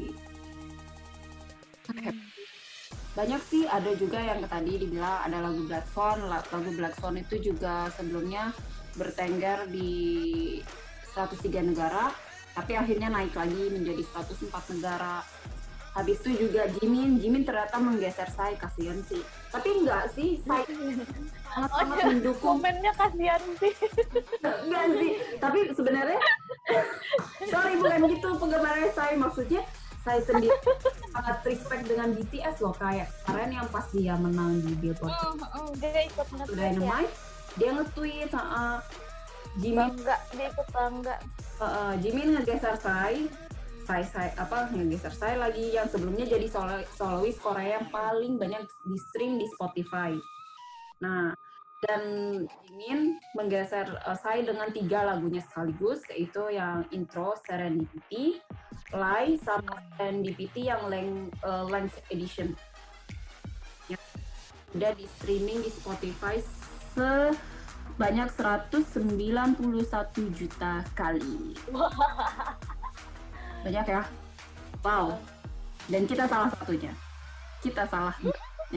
Banyak 3.11 3.41
sih, 3.43 3.67
ada 3.67 3.91
juga 3.99 4.17
yang 4.23 4.39
tadi 4.47 4.79
dibilang 4.79 5.27
ada 5.27 5.43
lagu 5.43 5.67
Black 5.67 5.83
Swan. 5.91 6.25
La- 6.31 6.47
Lagu 6.47 6.71
Black 6.73 6.95
Swan 6.97 7.19
itu 7.19 7.51
juga 7.51 7.91
sebelumnya 7.91 8.55
bertengger 8.95 9.67
di 9.67 9.91
103 11.13 11.71
negara, 11.71 12.11
tapi 12.55 12.75
akhirnya 12.75 13.11
naik 13.11 13.35
lagi 13.35 13.63
menjadi 13.71 14.03
104 14.15 14.75
negara. 14.77 15.23
Habis 15.91 16.23
itu 16.23 16.47
juga 16.47 16.71
Jimin, 16.79 17.19
Jimin 17.19 17.43
ternyata 17.43 17.75
menggeser 17.75 18.31
Psy, 18.31 18.55
kasihan 18.55 18.95
sih. 19.11 19.19
Tapi 19.51 19.69
enggak 19.83 20.07
sih, 20.15 20.39
Psy 20.39 20.63
sangat-sangat 21.51 21.97
mendukung 22.07 22.63
Komennya 22.63 22.95
kasihan 22.95 23.43
sih. 23.59 23.73
Enggak 24.39 24.85
sih, 24.95 25.11
tapi 25.35 25.59
sebenarnya 25.75 26.19
sorry 27.51 27.73
bukan 27.75 28.01
gitu 28.07 28.27
penggemarnya 28.39 28.89
saya 28.95 29.13
maksudnya 29.19 29.61
saya 30.01 30.19
sendiri 30.25 30.55
sangat 31.13 31.37
respect 31.45 31.83
dengan 31.85 32.09
BTS 32.17 32.55
loh 32.65 32.73
kayak 32.73 33.11
kemarin 33.27 33.51
yang 33.61 33.67
pas 33.69 33.85
dia 33.93 34.15
menang 34.17 34.57
di 34.65 34.73
Billboard 34.81 35.13
Hmm, 35.13 35.37
hmm, 35.37 35.69
dia 35.77 36.01
ikut 36.09 36.25
ya. 36.25 36.45
Dynamite 36.49 37.13
dia 37.59 37.69
nge-tweet 37.75 38.31
uh, 38.33 38.79
Jimin 39.59 39.91
Bangga, 39.91 40.15
dia 40.31 40.47
ikut 40.47 40.67
bangga. 40.71 41.15
uh, 41.59 41.93
Jimin 41.99 42.39
ngegeser 42.39 42.79
saya 42.79 43.19
saya 43.83 44.05
saya 44.07 44.31
apa 44.39 44.71
ngegeser 44.71 45.11
saya 45.11 45.35
lagi 45.41 45.75
yang 45.75 45.89
sebelumnya 45.89 46.23
jadi 46.23 46.47
solo, 46.47 46.79
solois 46.95 47.35
Korea 47.35 47.81
yang 47.81 47.91
paling 47.91 48.39
banyak 48.39 48.63
di 48.63 48.97
stream 49.11 49.35
di 49.35 49.47
Spotify. 49.51 50.15
Nah, 51.03 51.35
dan 51.83 52.03
Jimin 52.69 53.19
menggeser 53.35 53.89
uh, 54.05 54.15
saya 54.15 54.45
dengan 54.45 54.71
tiga 54.71 55.03
lagunya 55.03 55.43
sekaligus 55.43 56.05
yaitu 56.07 56.47
yang 56.53 56.87
intro 56.93 57.35
Serendipity, 57.43 58.39
Lie 58.93 59.35
sama 59.41 59.81
Serendipity 59.97 60.71
yang 60.71 60.87
length, 60.87 61.35
uh, 61.43 61.67
length 61.67 61.99
edition. 62.13 62.55
Ya. 63.89 63.97
Udah 64.71 64.95
di 64.95 65.09
streaming 65.19 65.59
di 65.65 65.71
Spotify 65.73 66.39
sebanyak 68.01 68.33
191 68.33 69.61
juta 70.33 70.81
kali. 70.97 71.53
Banyak 73.61 73.85
ya? 73.85 74.01
Wow. 74.81 75.21
Dan 75.85 76.09
kita 76.09 76.25
salah 76.25 76.49
satunya. 76.49 76.89
Kita 77.61 77.85
salah. 77.85 78.17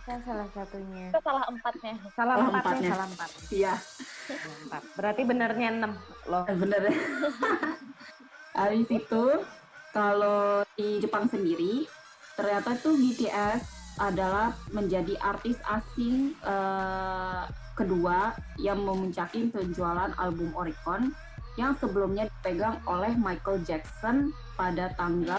Kan 0.05 0.21
salah 0.29 0.45
satunya. 0.53 1.09
Itu 1.09 1.21
salah 1.25 1.41
empatnya. 1.49 1.95
Salah 2.13 2.37
Salah 2.37 2.37
empatnya, 2.37 2.61
empatnya. 2.69 2.91
salah 2.93 3.07
empat. 3.09 3.31
Iya. 3.49 3.75
Empat. 4.69 4.83
Berarti 4.93 5.23
benernya 5.25 5.69
enam 5.73 5.93
loh. 6.29 6.45
bener 6.45 6.81
ya. 6.85 6.97
Habis 8.61 8.89
itu 8.93 9.25
kalau 9.97 10.69
di 10.77 11.01
Jepang 11.01 11.33
sendiri 11.33 11.89
ternyata 12.37 12.77
tuh 12.77 12.93
BTS 12.93 13.73
adalah 14.05 14.53
menjadi 14.69 15.17
artis 15.17 15.57
asing 15.65 16.37
eh, 16.45 17.64
kedua 17.75 18.33
yang 18.57 18.81
memuncaki 18.81 19.51
penjualan 19.51 20.15
album 20.17 20.55
Oricon 20.55 21.11
yang 21.55 21.75
sebelumnya 21.79 22.27
dipegang 22.27 22.83
oleh 22.85 23.15
Michael 23.15 23.63
Jackson 23.63 24.31
pada 24.55 24.91
tanggal 24.95 25.39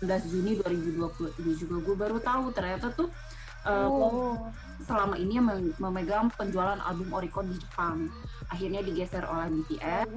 11 0.00 0.32
Juni 0.32 0.56
2020 0.60 1.40
ini 1.40 1.52
juga 1.56 1.76
gue 1.80 1.96
baru 1.96 2.18
tahu 2.20 2.52
ternyata 2.52 2.88
tuh 2.92 3.08
Oh. 3.62 4.34
selama 4.82 5.14
ini 5.14 5.38
yang 5.38 5.46
mem- 5.46 5.70
memegang 5.78 6.26
penjualan 6.34 6.82
album 6.82 7.14
Oricon 7.14 7.46
di 7.46 7.62
Jepang 7.62 8.10
akhirnya 8.50 8.82
digeser 8.82 9.22
oleh 9.22 9.54
BTS 9.54 10.10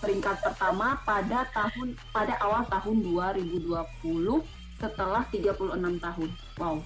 peringkat 0.00 0.36
pertama 0.40 0.96
pada 1.04 1.44
tahun 1.52 1.92
pada 2.08 2.40
awal 2.40 2.64
tahun 2.64 2.96
2020 3.04 4.40
setelah 4.80 5.22
36 5.28 6.00
tahun. 6.00 6.30
Wow. 6.56 6.80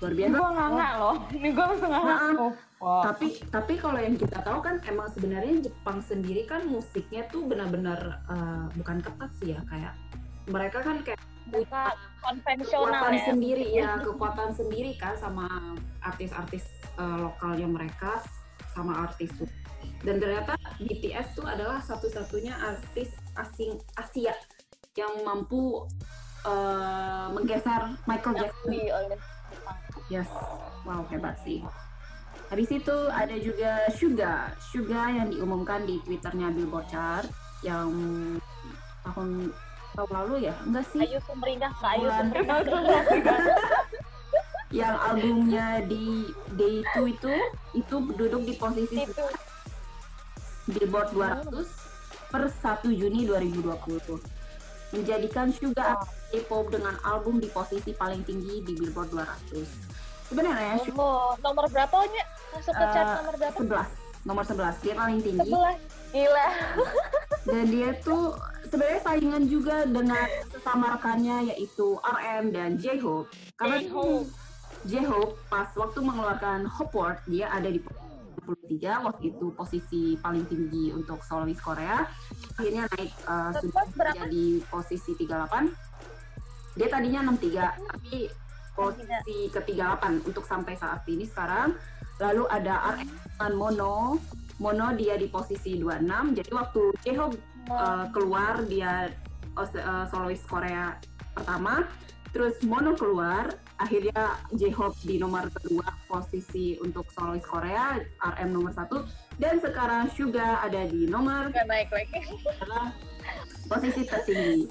Luar 0.00 0.12
biasa. 0.16 0.32
gue 0.32 0.48
nggak 0.50 0.92
loh. 0.96 1.16
Ini 1.30 1.48
gue 1.52 1.64
langsung 1.64 1.90
nggak 1.92 2.04
Maaf. 2.04 2.20
ngaku. 2.24 2.48
Oh. 2.80 3.02
Tapi 3.04 3.26
tapi 3.52 3.72
kalau 3.76 4.00
yang 4.00 4.16
kita 4.16 4.40
tahu 4.40 4.58
kan 4.64 4.80
emang 4.88 5.08
sebenarnya 5.12 5.54
Jepang 5.60 6.00
sendiri 6.00 6.48
kan 6.48 6.64
musiknya 6.64 7.28
tuh 7.28 7.44
benar-benar 7.44 8.00
eh, 8.24 8.66
bukan 8.72 9.04
ketat 9.04 9.30
sih 9.36 9.52
ya 9.52 9.60
kayak 9.68 9.92
mereka 10.48 10.80
kan 10.80 11.04
kayak 11.04 11.20
Mereka 11.50 11.82
konvensional 12.22 12.88
kekuatan 12.94 13.12
ya. 13.12 13.24
sendiri 13.26 13.66
ya 13.74 13.90
kekuatan 13.98 14.50
sendiri 14.54 14.92
kan 14.96 15.18
sama 15.18 15.44
artis-artis 16.00 16.64
eh, 16.96 17.16
lokalnya 17.20 17.68
mereka 17.68 18.24
sama 18.72 19.04
artis 19.04 19.28
tuh. 19.36 19.48
Dan 20.00 20.16
ternyata 20.16 20.56
BTS 20.80 21.36
tuh 21.36 21.44
adalah 21.44 21.84
satu-satunya 21.84 22.56
artis 22.56 23.12
asing 23.36 23.76
Asia 23.92 24.32
yang 24.96 25.20
mampu 25.20 25.84
eh, 26.48 27.26
menggeser 27.36 27.92
Michael 28.08 28.34
Jackson. 28.40 28.72
Yes, 30.10 30.26
wow 30.82 31.06
hebat 31.06 31.38
sih. 31.46 31.62
Habis 32.50 32.66
itu 32.74 32.96
ada 33.14 33.36
juga 33.38 33.86
Suga, 33.94 34.50
Suga 34.58 35.06
yang 35.06 35.30
diumumkan 35.30 35.86
di 35.86 36.02
twitternya 36.02 36.50
Billboard 36.50 36.90
Chart 36.90 37.30
yang 37.62 37.86
tahun 39.06 39.54
tahun 39.94 40.10
lalu 40.10 40.50
ya, 40.50 40.54
enggak 40.66 40.84
sih? 40.90 40.98
Ayu 40.98 41.22
Kak 41.22 41.90
Ayu. 41.94 42.10
Sumringah. 42.10 42.58
yang 44.70 44.94
albumnya 44.98 45.82
di 45.86 46.30
Day 46.54 46.82
2 46.94 47.10
itu 47.10 47.34
itu 47.74 47.96
duduk 48.14 48.42
di 48.46 48.54
posisi 48.54 49.02
Itu 49.02 49.26
Billboard 50.70 51.10
200 51.14 52.30
per 52.30 52.42
1 52.46 52.86
Juni 52.94 53.26
2020 53.26 54.39
menjadikan 54.90 55.50
Suga 55.54 55.98
K-pop 56.30 56.70
dengan 56.70 56.94
album 57.02 57.38
di 57.42 57.48
posisi 57.50 57.90
paling 57.94 58.22
tinggi 58.26 58.62
di 58.62 58.72
Billboard 58.74 59.10
200 59.14 60.30
sebenarnya 60.30 60.78
Suga 60.82 61.00
Oh, 61.00 61.32
nomor 61.42 61.66
berapa 61.70 61.96
Nya? 62.10 62.24
Masuk 62.54 62.74
ke 62.74 62.84
chart 62.94 63.06
eh, 63.06 63.16
nomor 63.22 63.34
berapa? 63.38 63.56
11 63.56 64.26
nomor 64.28 64.44
11 64.44 64.84
dia 64.84 64.94
paling 64.94 65.18
tinggi 65.24 65.50
Sebelas. 65.50 65.80
Gila. 66.10 66.48
dan 67.50 67.64
dia 67.70 67.90
tuh 68.02 68.36
sebenarnya 68.68 69.00
saingan 69.02 69.42
juga 69.48 69.86
dengan 69.88 70.28
sesama 70.50 70.98
rekannya 70.98 71.54
yaitu 71.54 71.96
RM 72.02 72.52
dan 72.52 72.76
J-Hope 72.76 73.30
karena 73.56 73.78
J-Hope. 73.80 74.28
J-Hope 74.88 75.36
pas 75.52 75.68
waktu 75.76 76.00
mengeluarkan 76.00 76.64
Hopeward 76.64 77.20
dia 77.28 77.52
ada 77.52 77.68
di 77.68 77.80
23 78.50 79.06
waktu 79.06 79.24
itu 79.30 79.46
posisi 79.54 80.02
paling 80.18 80.44
tinggi 80.50 80.90
untuk 80.90 81.22
solois 81.22 81.58
Korea. 81.62 82.02
Akhirnya 82.58 82.90
naik 82.90 83.10
uh, 83.26 83.54
sudah 83.54 83.86
berapa? 83.94 84.26
jadi 84.26 84.46
posisi 84.66 85.14
38 85.14 86.78
dia 86.78 86.86
tadinya 86.86 87.20
63 87.34 87.90
tapi 87.90 88.14
posisi 88.74 89.36
ke 89.50 89.60
38 89.62 90.26
untuk 90.26 90.44
sampai 90.46 90.74
saat 90.74 91.06
ini 91.06 91.26
sekarang. 91.26 91.78
Lalu 92.20 92.44
ada 92.52 92.94
RM 93.00 93.08
dengan 93.10 93.52
Mono. 93.56 93.96
Mono 94.60 94.92
dia 94.92 95.16
di 95.16 95.24
posisi 95.30 95.80
26 95.80 96.36
jadi 96.36 96.50
waktu 96.52 96.82
J-Hope 97.00 97.38
uh, 97.72 98.12
keluar 98.12 98.60
dia 98.68 99.08
uh, 99.56 100.04
solois 100.10 100.42
Korea 100.44 100.98
pertama. 101.32 101.86
Terus 102.30 102.60
Mono 102.62 102.94
keluar 102.94 103.50
akhirnya 103.80 104.36
J-Hope 104.52 105.00
di 105.02 105.16
nomor 105.16 105.48
kedua 105.48 105.88
posisi 106.04 106.76
untuk 106.84 107.08
solois 107.10 107.40
Korea 107.42 107.96
RM 108.20 108.52
nomor 108.52 108.76
satu 108.76 109.08
dan 109.40 109.56
sekarang 109.56 110.12
Suga 110.12 110.60
ada 110.60 110.84
di 110.84 111.08
nomor 111.08 111.48
Nggak 111.48 111.66
naik 111.66 111.88
lagi. 111.88 112.20
adalah 112.60 112.92
posisi 113.66 114.04
tertinggi 114.04 114.68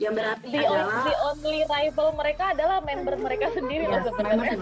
yang 0.00 0.16
berarti 0.16 0.48
The, 0.50 0.64
adalah 0.66 1.04
the 1.06 1.16
only 1.30 1.58
rival 1.68 2.08
mereka 2.18 2.44
adalah 2.56 2.78
member 2.82 3.14
mereka 3.20 3.46
sendiri 3.54 3.84
Yes, 3.86 4.02
sebenarnya. 4.08 4.56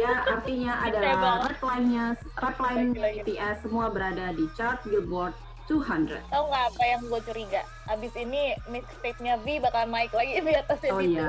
Ya, 0.00 0.12
artinya 0.32 0.72
adalah 0.80 1.12
Table. 1.12 1.38
rap 1.44 1.60
line-nya, 1.60 2.06
rap 2.40 2.56
line 2.56 2.96
Lagi-lagi. 2.96 3.20
BTS 3.20 3.56
semua 3.68 3.86
berada 3.92 4.32
di 4.32 4.48
chart 4.56 4.80
Billboard 4.84 5.36
200. 5.66 6.20
Tahu 6.28 6.44
nggak 6.44 6.64
apa 6.68 6.82
yang 6.84 7.00
gue 7.02 7.20
curiga? 7.24 7.62
Abis 7.86 8.12
ini 8.14 8.42
mixtape-nya 8.66 9.40
V 9.40 9.58
bakal 9.58 9.88
naik 9.88 10.12
lagi 10.12 10.36
di 10.38 10.52
atasnya 10.52 10.90
Oh 10.92 11.00
gitu. 11.00 11.16
iya, 11.16 11.28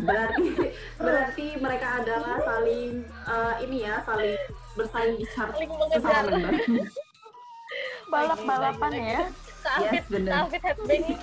berarti 0.00 0.46
berarti 0.96 1.46
mereka 1.56 1.88
adalah 1.98 2.36
saling 2.40 3.00
eh, 3.06 3.54
ini 3.62 3.76
ya, 3.82 4.04
saling 4.04 4.36
bersaing 4.72 5.16
di 5.16 5.26
chart 5.30 5.50
Saling 5.50 5.70
sesama 5.88 5.88
mengejar. 5.88 6.24
member. 6.28 6.52
balap-balapan 8.06 8.92
ya 8.94 9.22
Yes, 9.60 10.08
headbanging. 10.08 11.20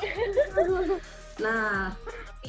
Nah, 1.38 1.90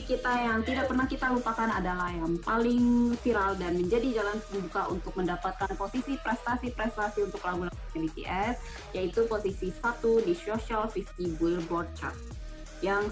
kita 0.04 0.30
yang 0.30 0.60
tidak 0.62 0.86
pernah 0.86 1.06
kita 1.08 1.32
lupakan 1.32 1.70
adalah 1.72 2.12
yang 2.12 2.36
paling 2.44 3.14
viral 3.24 3.56
dan 3.56 3.74
menjadi 3.78 4.22
jalan 4.22 4.38
pembuka 4.46 4.82
untuk 4.92 5.12
mendapatkan 5.16 5.70
posisi 5.74 6.14
prestasi-prestasi 6.20 7.24
untuk 7.24 7.40
lagu-lagu 7.42 7.78
BTS, 7.96 8.56
yaitu 8.94 9.26
posisi 9.26 9.74
satu 9.74 10.22
di 10.22 10.36
Social 10.36 10.86
50 10.86 11.40
Billboard 11.40 11.88
Chart, 11.98 12.14
yang 12.84 13.06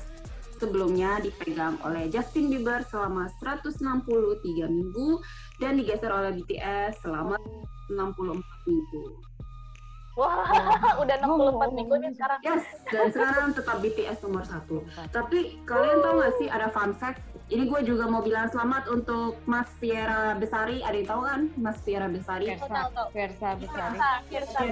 sebelumnya 0.57 1.21
dipegang 1.21 1.77
oleh 1.85 2.09
Justin 2.09 2.49
Bieber 2.49 2.81
selama 2.89 3.29
163 3.43 4.69
minggu 4.69 5.21
dan 5.61 5.77
digeser 5.77 6.13
oleh 6.13 6.33
BTS 6.37 7.05
selama 7.05 7.37
64 7.93 8.69
minggu. 8.69 9.05
Wah, 10.17 10.49
udah 11.05 11.17
64 11.21 11.77
minggu 11.77 11.95
nih 12.01 12.11
sekarang. 12.17 12.41
Yes, 12.41 12.65
dan 12.89 13.13
sekarang 13.13 13.53
tetap 13.53 13.77
BTS 13.85 14.25
nomor 14.25 14.49
satu. 14.49 14.81
Tapi 15.13 15.61
kalian 15.69 16.01
tahu 16.01 16.15
nggak 16.25 16.35
sih 16.41 16.49
ada 16.49 16.73
fun 16.73 16.97
fact? 16.97 17.21
Ini 17.47 17.69
gue 17.69 17.81
juga 17.87 18.11
mau 18.11 18.25
bilang 18.25 18.51
selamat 18.51 18.91
untuk 18.91 19.39
Mas 19.47 19.69
Fiera 19.79 20.35
Besari. 20.35 20.83
Ada 20.83 20.97
yang 20.99 21.09
tahu 21.13 21.21
kan 21.23 21.41
Mas 21.55 21.79
Fiera 21.85 22.09
Besari? 22.09 22.49
Versa 23.15 23.49
Besari 23.55 23.99
Fiersa. 24.27 24.65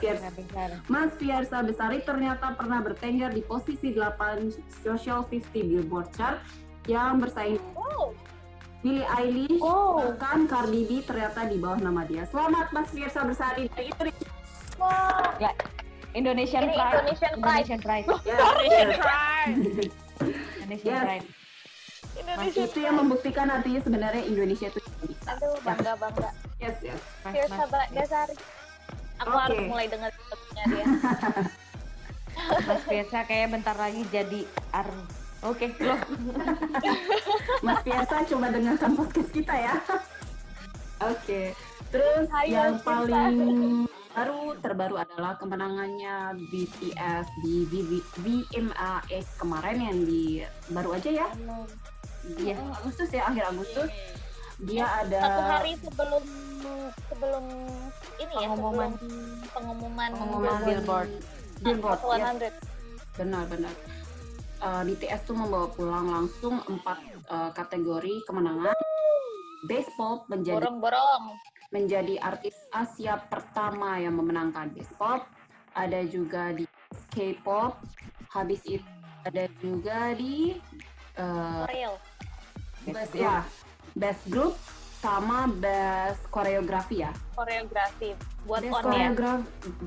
Fiersa. 0.00 0.28
Mas 0.88 1.12
Fiersa 1.18 1.58
Besari 1.60 1.98
ternyata 2.06 2.54
pernah 2.56 2.80
bertengger 2.80 3.34
di 3.34 3.42
posisi 3.44 3.92
8 3.92 4.48
Social 4.80 5.26
50 5.28 5.50
Billboard 5.52 6.08
Chart 6.16 6.38
yang 6.86 7.18
bersaing 7.20 7.60
Wow, 7.76 8.14
Billie 8.80 9.04
Eilish, 9.04 9.60
Oh. 9.60 10.00
bahkan 10.00 10.48
Cardi 10.48 10.88
B 10.88 11.04
ternyata 11.04 11.44
di 11.44 11.60
bawah 11.60 11.82
nama 11.84 12.06
dia. 12.08 12.24
Selamat 12.30 12.70
Mas 12.70 12.88
Fiersa 12.94 13.26
Besari 13.26 13.66
wow. 13.68 14.31
Ya 15.38 15.50
Indonesian 16.12 16.68
Ini 16.68 16.74
Pride 16.76 16.96
Indonesian 17.00 17.32
Pride. 17.38 17.64
Indonesian 17.64 17.80
Pride 17.80 18.06
Yes, 18.22 18.38
yes. 18.60 19.92
Indonesian 20.60 20.92
Yes. 20.92 21.02
Pride 21.02 21.26
Indonesia. 22.12 22.62
Itu 22.68 22.78
yang 22.84 22.96
membuktikan 23.00 23.48
artinya 23.48 23.80
sebenarnya 23.80 24.22
Indonesia 24.28 24.68
itu 24.68 24.78
bisa. 25.08 25.32
Aduh, 25.32 25.56
bangga 25.64 25.96
bangga. 25.96 26.30
Yes, 26.60 26.76
yes. 26.84 27.00
Mas, 27.24 27.48
mas, 27.48 27.88
Dasari. 27.88 28.36
Aku 29.16 29.32
Oke. 29.32 29.40
harus 29.40 29.58
mulai 29.64 29.86
dengar 29.88 30.10
lagunya 30.12 30.64
dia. 30.68 30.86
mas 32.68 32.82
Versa 32.84 33.20
kayak 33.24 33.48
bentar 33.52 33.76
lagi 33.76 34.02
jadi 34.08 34.40
ARM 34.72 35.04
oke 35.44 35.66
loh 35.78 36.00
Mas 37.66 37.80
Piasa 37.84 38.24
coba 38.24 38.46
dengarkan 38.50 38.92
podcast 38.96 39.30
kita 39.30 39.52
ya. 39.52 39.74
Oke. 41.12 41.52
Terus 41.90 42.26
Ayo, 42.32 42.50
yang 42.50 42.74
Cinta. 42.78 42.86
paling 42.88 43.36
baru 44.12 44.54
terbaru 44.60 44.96
adalah 45.00 45.40
kemenangannya 45.40 46.36
BTS 46.52 47.26
di 47.40 47.64
VMAS 48.20 49.26
kemarin 49.40 49.78
yang 49.80 49.98
di 50.04 50.44
baru 50.68 50.96
aja 50.96 51.10
ya. 51.10 51.28
Di 52.22 52.54
Iya. 52.54 52.56
Agustus 52.78 53.10
ya, 53.10 53.22
akhir 53.26 53.44
Agustus. 53.50 53.90
Dia 54.62 54.86
ada 55.02 55.18
Satu 55.18 55.42
hari 55.42 55.72
sebelum 55.74 56.22
sebelum 57.10 57.44
ini 58.22 58.34
ya, 58.38 58.46
Pengumuman. 58.46 58.90
sebelum 58.94 59.18
pengumuman, 59.50 60.10
pengumuman 60.14 60.58
Billboard. 60.62 61.10
Billboard. 61.64 61.98
Yes. 61.98 62.54
100. 63.18 63.18
Benar-benar. 63.18 63.74
Uh, 64.62 64.82
BTS 64.86 65.26
tuh 65.26 65.34
membawa 65.34 65.66
pulang 65.74 66.06
langsung 66.06 66.62
empat 66.62 66.98
uh, 67.26 67.50
kategori 67.50 68.22
kemenangan. 68.22 68.76
Pop 69.94 70.26
menjadi 70.26 70.58
Borong-borong. 70.58 71.38
Menjadi 71.72 72.20
artis 72.20 72.54
Asia 72.68 73.16
pertama 73.16 73.96
yang 73.96 74.14
memenangkan 74.14 74.70
Best 74.76 74.92
Pop. 75.00 75.24
Ada 75.72 76.04
juga 76.04 76.52
di 76.52 76.68
K-pop. 77.16 77.80
Habis 78.28 78.60
itu 78.68 78.84
ada 79.24 79.48
juga 79.64 80.12
di 80.12 80.60
uh, 81.16 81.64
Real. 81.64 81.96
Best, 82.84 83.16
ya, 83.16 83.40
Best 83.96 84.22
Group 84.28 84.54
sama 85.00 85.48
Best 85.48 86.28
Koreografi 86.28 87.02
ya. 87.02 87.10
Koreografi. 87.32 88.12
Buat 88.44 88.68
Best 88.68 88.76
on 88.76 88.92
ya. 88.92 89.08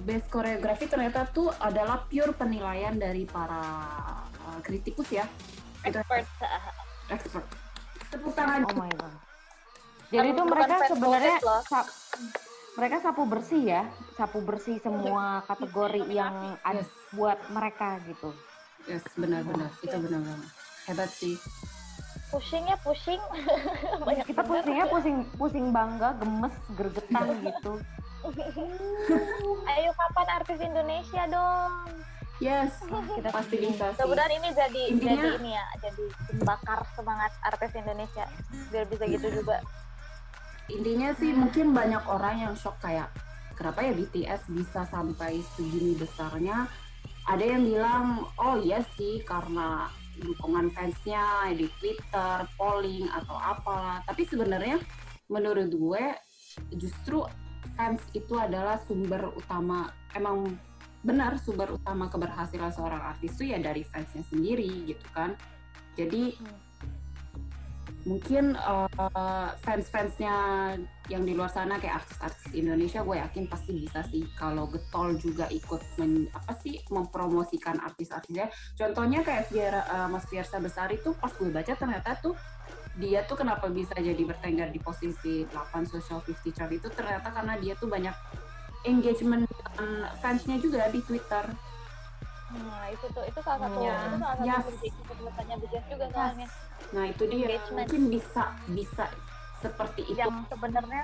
Best 0.04 0.28
Koreografi 0.34 0.90
ternyata 0.90 1.30
tuh 1.30 1.54
adalah 1.62 2.10
pure 2.10 2.34
penilaian 2.34 2.98
dari 2.98 3.30
para 3.30 3.62
uh, 4.50 4.60
kritikus 4.66 5.14
ya. 5.14 5.30
Itu 5.86 6.02
Expert. 6.02 6.26
expert. 7.14 7.46
Tepuk 8.10 8.34
tangan. 8.34 8.66
oh 8.66 8.74
my 8.74 8.90
god 8.98 9.25
jadi 10.08 10.28
itu 10.30 10.42
mereka 10.44 10.76
sebenarnya 10.86 11.36
votes 11.36 11.46
loh. 11.46 11.62
sa- 11.66 11.90
mereka 12.76 12.96
sapu 13.00 13.24
bersih 13.24 13.62
ya 13.64 13.84
sapu 14.14 14.40
bersih 14.40 14.78
semua 14.78 15.40
kategori 15.46 16.04
yang 16.08 16.36
ada 16.60 16.82
Yes. 16.82 16.90
buat 17.12 17.40
mereka 17.50 17.98
gitu 18.04 18.30
Yes, 18.86 19.02
benar-benar. 19.14 19.74
Itu 19.80 19.98
benar-benar. 19.98 20.46
Hebat 20.86 21.10
sih. 21.10 21.34
Pushingnya 22.28 22.78
pushing. 22.80 23.18
Banyak 24.06 24.26
kita 24.28 24.42
bener. 24.44 24.62
pusingnya 24.62 24.86
pusing 24.86 25.18
pusing 25.34 25.66
bangga 25.72 26.14
gemes 26.16 26.54
gergetan 26.72 27.26
gitu 27.48 27.82
Ayo 29.66 29.90
kapan 29.92 30.28
artis 30.32 30.60
Indonesia 30.60 31.24
dong? 31.28 31.72
Yes, 32.38 32.78
kita 33.18 33.30
pasti 33.32 33.56
bisa 33.58 33.86
sih. 33.88 33.98
Mudah-mudahan 33.98 34.34
ini 34.36 34.50
jadi 34.52 34.82
Intinya- 34.88 35.16
jadi 35.16 35.30
ini 35.40 35.52
ya, 35.52 35.66
jadi 35.80 36.04
bakar 36.42 36.80
semangat 36.92 37.32
artis 37.42 37.72
Indonesia 37.74 38.26
biar 38.70 38.86
bisa 38.86 39.04
gitu 39.08 39.28
juga. 39.34 39.64
Intinya 40.72 41.14
sih 41.18 41.30
mungkin 41.30 41.72
banyak 41.78 42.04
orang 42.10 42.42
yang 42.42 42.54
shock 42.58 42.82
kayak 42.82 43.14
kenapa 43.54 43.86
ya 43.86 43.94
BTS 43.94 44.50
bisa 44.50 44.84
sampai 44.90 45.42
segini 45.56 45.94
besarnya. 45.94 46.66
Ada 47.26 47.42
yang 47.58 47.64
bilang, 47.66 48.08
oh 48.38 48.58
iya 48.62 48.86
sih 48.98 49.22
karena 49.26 49.90
dukungan 50.22 50.72
fansnya 50.72 51.50
di 51.54 51.66
Twitter, 51.82 52.46
polling 52.58 53.10
atau 53.10 53.34
apalah. 53.34 54.02
Tapi 54.06 54.26
sebenarnya 54.26 54.78
menurut 55.30 55.70
gue 55.74 56.06
justru 56.78 57.26
fans 57.76 58.00
itu 58.14 58.38
adalah 58.38 58.80
sumber 58.86 59.34
utama 59.36 59.92
emang 60.16 60.56
benar 61.06 61.38
sumber 61.38 61.76
utama 61.76 62.10
keberhasilan 62.10 62.72
seorang 62.74 63.02
artis 63.14 63.38
itu 63.38 63.54
ya 63.54 63.62
dari 63.62 63.86
fansnya 63.86 64.24
sendiri 64.30 64.90
gitu 64.90 65.06
kan. 65.14 65.38
Jadi 65.98 66.36
mungkin 68.06 68.54
eh, 68.54 69.50
fans-fansnya 69.66 70.36
yang 71.10 71.24
di 71.26 71.34
luar 71.34 71.50
sana 71.50 71.82
kayak 71.82 72.06
artis-artis 72.06 72.54
Indonesia 72.54 73.02
gue 73.02 73.18
yakin 73.18 73.46
pasti 73.50 73.72
bisa 73.74 74.06
sih 74.10 74.26
kalau 74.38 74.70
getol 74.70 75.18
juga 75.18 75.50
ikut 75.50 75.82
men, 75.98 76.30
apa 76.34 76.54
sih 76.62 76.82
mempromosikan 76.94 77.82
artis-artisnya. 77.82 78.50
Contohnya 78.78 79.26
kayak 79.26 79.50
Fiera, 79.50 79.82
eh, 79.90 80.08
Mas 80.10 80.26
Fiersa 80.30 80.62
Besari 80.62 81.02
tuh 81.02 81.18
pas 81.18 81.34
gue 81.34 81.50
baca 81.50 81.74
ternyata 81.74 82.14
tuh 82.22 82.38
dia 82.96 83.28
tuh 83.28 83.36
kenapa 83.36 83.68
bisa 83.68 83.92
jadi 84.00 84.24
bertengger 84.24 84.72
di 84.72 84.80
posisi 84.80 85.44
8 85.52 85.84
social 85.84 86.24
50 86.24 86.56
chart 86.56 86.72
itu? 86.72 86.88
Ternyata 86.88 87.28
karena 87.28 87.60
dia 87.60 87.76
tuh 87.76 87.92
banyak 87.92 88.16
engagement 88.86 89.50
fansnya 90.22 90.62
juga 90.62 90.88
di 90.94 91.04
Twitter 91.04 91.44
Nah, 92.58 92.88
itu 92.88 93.06
tuh 93.10 93.24
itu 93.24 93.40
salah 93.40 93.60
satu 93.62 93.78
Ya, 93.80 93.96
itu 94.02 94.18
salah 94.18 94.36
satu 94.36 94.48
yes. 94.48 94.66
BTS 95.56 95.86
juga 95.88 96.06
soalnya. 96.10 96.48
nah 96.88 97.04
itu 97.04 97.24
dia 97.26 97.38
Engagement. 97.42 97.78
mungkin 97.82 98.02
bisa 98.10 98.44
bisa 98.68 99.06
seperti 99.58 100.02
itu 100.06 100.16
Yang 100.16 100.46
sebenarnya 100.48 101.02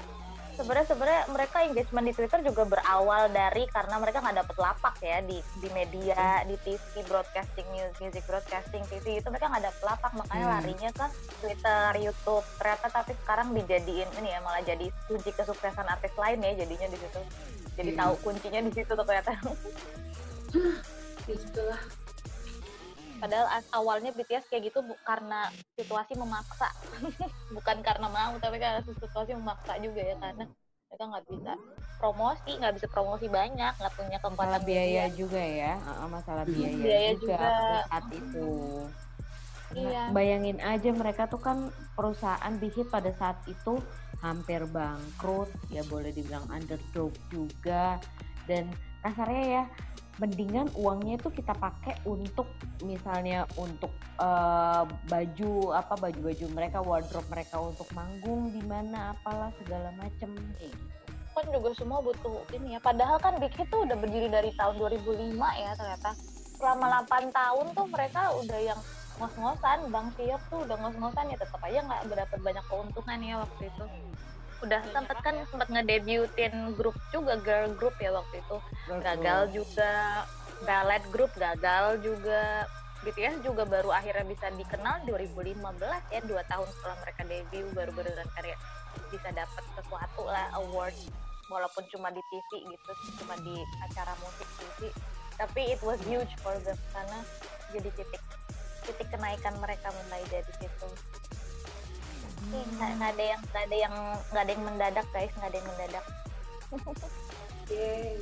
sebenarnya 0.52 0.86
sebenarnya 0.86 1.22
mereka 1.32 1.58
engagement 1.64 2.06
di 2.06 2.14
Twitter 2.14 2.40
juga 2.44 2.64
berawal 2.68 3.32
dari 3.32 3.64
karena 3.66 3.96
mereka 3.98 4.20
nggak 4.20 4.38
dapet 4.38 4.58
lapak 4.58 4.96
ya 5.02 5.18
di 5.22 5.40
di 5.58 5.70
media 5.72 6.20
di 6.44 6.60
TV 6.60 6.76
broadcasting 7.04 7.66
news 7.72 7.96
music 7.98 8.22
broadcasting 8.24 8.84
TV 8.86 9.18
itu 9.18 9.28
mereka 9.28 9.48
nggak 9.48 9.66
dapet 9.66 9.82
lapak 9.82 10.12
makanya 10.14 10.44
Hmm. 10.44 10.54
larinya 10.54 10.90
ke 10.92 11.06
Twitter 11.40 11.92
YouTube 11.98 12.46
ternyata 12.58 12.88
tapi 12.92 13.12
sekarang 13.18 13.48
dijadiin 13.52 14.10
ini 14.14 14.30
ya 14.30 14.40
malah 14.40 14.62
jadi 14.62 14.86
kunci 15.08 15.32
kesuksesan 15.32 15.88
artis 15.88 16.14
lain 16.14 16.40
ya 16.42 16.52
jadinya 16.58 16.88
di 16.90 16.98
situ 17.00 17.22
jadi 17.74 17.90
Iya. 17.90 17.98
tahu 17.98 18.14
kuncinya 18.22 18.60
di 18.62 18.72
situ 18.72 18.92
tuh 18.92 19.06
ternyata 19.08 19.32
Ya, 21.32 21.40
gitulah 21.40 21.82
padahal 23.22 23.48
as- 23.54 23.70
awalnya 23.72 24.10
BTS 24.12 24.50
kayak 24.50 24.74
gitu 24.74 24.82
bu- 24.82 24.98
karena 25.06 25.46
situasi 25.78 26.18
memaksa 26.18 26.74
bukan 27.56 27.78
karena 27.86 28.10
mau 28.10 28.34
tapi 28.42 28.58
karena 28.58 28.82
situasi 28.82 29.38
memaksa 29.38 29.78
juga 29.78 30.02
ya 30.02 30.16
karena 30.18 30.50
mereka 30.90 31.04
nggak 31.06 31.26
bisa 31.30 31.54
promosi 32.02 32.52
nggak 32.58 32.74
bisa 32.82 32.88
promosi 32.90 33.26
banyak 33.30 33.74
nggak 33.78 33.94
punya 33.94 34.18
masalah 34.18 34.34
kekuatan 34.34 34.62
biaya 34.66 35.04
media. 35.06 35.16
juga 35.16 35.42
ya 35.42 35.74
masalah 36.10 36.44
biaya, 36.44 36.74
Biaya 36.76 37.12
juga, 37.16 37.38
juga. 37.38 37.80
saat 37.88 38.06
itu 38.10 38.50
Karena 39.72 39.88
Iya. 39.88 40.04
bayangin 40.12 40.60
aja 40.60 40.90
mereka 40.92 41.32
tuh 41.32 41.40
kan 41.40 41.72
perusahaan 41.96 42.54
Big 42.60 42.76
Hit 42.76 42.92
pada 42.92 43.08
saat 43.16 43.40
itu 43.48 43.80
hampir 44.20 44.68
bangkrut 44.68 45.48
ya 45.72 45.80
boleh 45.88 46.12
dibilang 46.12 46.44
underdog 46.52 47.16
juga 47.32 47.96
dan 48.52 48.68
kasarnya 49.00 49.44
ya 49.48 49.64
mendingan 50.22 50.70
uangnya 50.78 51.18
itu 51.18 51.34
kita 51.34 51.58
pakai 51.58 51.98
untuk 52.06 52.46
misalnya 52.86 53.50
untuk 53.58 53.90
eh, 54.22 54.84
baju 55.10 55.74
apa 55.74 55.98
baju-baju 55.98 56.46
mereka 56.54 56.78
wardrobe 56.86 57.26
mereka 57.34 57.58
untuk 57.58 57.90
manggung 57.98 58.54
di 58.54 58.62
mana 58.62 59.18
apalah 59.18 59.50
segala 59.58 59.90
macem 59.98 60.30
kayak 60.62 60.70
gitu. 60.70 60.86
kan 61.32 61.48
juga 61.48 61.72
semua 61.74 62.04
butuh 62.04 62.44
ini 62.54 62.76
ya. 62.76 62.80
Padahal 62.84 63.18
kan 63.18 63.40
Big 63.40 63.56
Hit 63.56 63.72
tuh 63.72 63.88
udah 63.88 63.96
berdiri 63.96 64.28
dari 64.28 64.52
tahun 64.60 64.78
2005 64.78 65.32
ya 65.40 65.72
ternyata. 65.80 66.12
Selama 66.60 67.08
8 67.08 67.32
tahun 67.32 67.66
tuh 67.72 67.88
mereka 67.88 68.22
udah 68.36 68.60
yang 68.60 68.80
ngos-ngosan. 69.16 69.80
Bang 69.96 70.12
Siok 70.20 70.44
tuh 70.52 70.60
udah 70.68 70.76
ngos-ngosan 70.76 71.32
ya 71.32 71.38
tetap 71.40 71.64
aja 71.64 71.80
nggak 71.88 72.04
berdapat 72.12 72.40
banyak 72.44 72.66
keuntungan 72.68 73.20
ya 73.24 73.36
waktu 73.42 73.64
itu 73.64 73.84
udah 74.62 74.82
sempet 74.94 75.18
kan 75.26 75.36
sempet 75.50 75.68
ngedebutin 75.74 76.78
grup 76.78 76.94
juga 77.10 77.38
girl 77.42 77.74
group 77.76 77.96
ya 77.98 78.14
waktu 78.14 78.42
itu. 78.42 78.58
Gagal 79.02 79.42
juga 79.54 79.92
ballet 80.66 81.04
group 81.10 81.34
gagal 81.38 81.98
juga 82.06 82.70
BTS 83.02 83.42
juga 83.42 83.66
baru 83.66 83.90
akhirnya 83.90 84.30
bisa 84.30 84.54
dikenal 84.54 85.02
2015 85.10 85.58
ya 86.14 86.22
dua 86.22 86.46
tahun 86.46 86.70
setelah 86.70 86.98
mereka 87.02 87.22
debut 87.26 87.66
baru 87.74 87.92
beneran 87.98 88.30
karya 88.38 88.54
bisa 89.10 89.30
dapat 89.34 89.64
sesuatu 89.74 90.24
lah 90.30 90.54
award 90.62 90.94
walaupun 91.50 91.84
cuma 91.90 92.14
di 92.14 92.22
TV 92.30 92.50
gitu 92.70 92.92
cuma 93.26 93.34
di 93.42 93.58
acara 93.90 94.14
musik 94.22 94.46
TV 94.62 94.94
tapi 95.36 95.74
it 95.74 95.82
was 95.82 95.98
huge 96.06 96.30
for 96.46 96.54
them 96.62 96.78
karena 96.94 97.20
jadi 97.74 97.90
titik 97.98 98.24
titik 98.86 99.08
kenaikan 99.10 99.58
mereka 99.58 99.90
mulai 100.06 100.22
dari 100.30 100.54
situ 100.62 100.90
nggak 102.50 102.90
nggak 102.98 103.12
ada 103.14 103.24
yang 103.24 103.42
nggak 103.52 103.64
ada 103.64 103.76
yang 103.78 103.96
nggak 104.34 104.44
ada 104.44 104.52
yang 104.52 104.64
mendadak 104.66 105.08
guys. 105.14 105.32
Nggak 105.38 105.50
ada 105.50 105.58
yang 105.58 105.70
mendadak. 105.70 106.06
Yeay. 107.72 108.18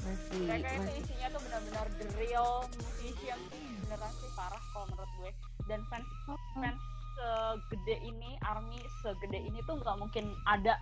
masih 0.00 0.48
mereka 0.48 0.64
itu 0.64 0.80
masih. 0.80 0.96
isinya 1.04 1.28
tuh 1.28 1.40
benar-benar 1.44 1.86
the 2.00 2.06
real 2.16 2.64
musician 2.72 3.36
sih 3.52 3.64
beneran 3.84 4.12
sih 4.16 4.30
parah 4.32 4.62
kalau 4.72 4.86
menurut 4.88 5.12
gue. 5.20 5.30
Dan 5.68 5.80
fans 5.92 6.08
fans 6.56 6.80
segede 7.16 7.96
ini 8.00 8.30
army 8.48 8.80
segede 9.04 9.38
ini 9.44 9.60
tuh 9.68 9.76
nggak 9.76 9.96
mungkin 10.00 10.32
ada 10.48 10.80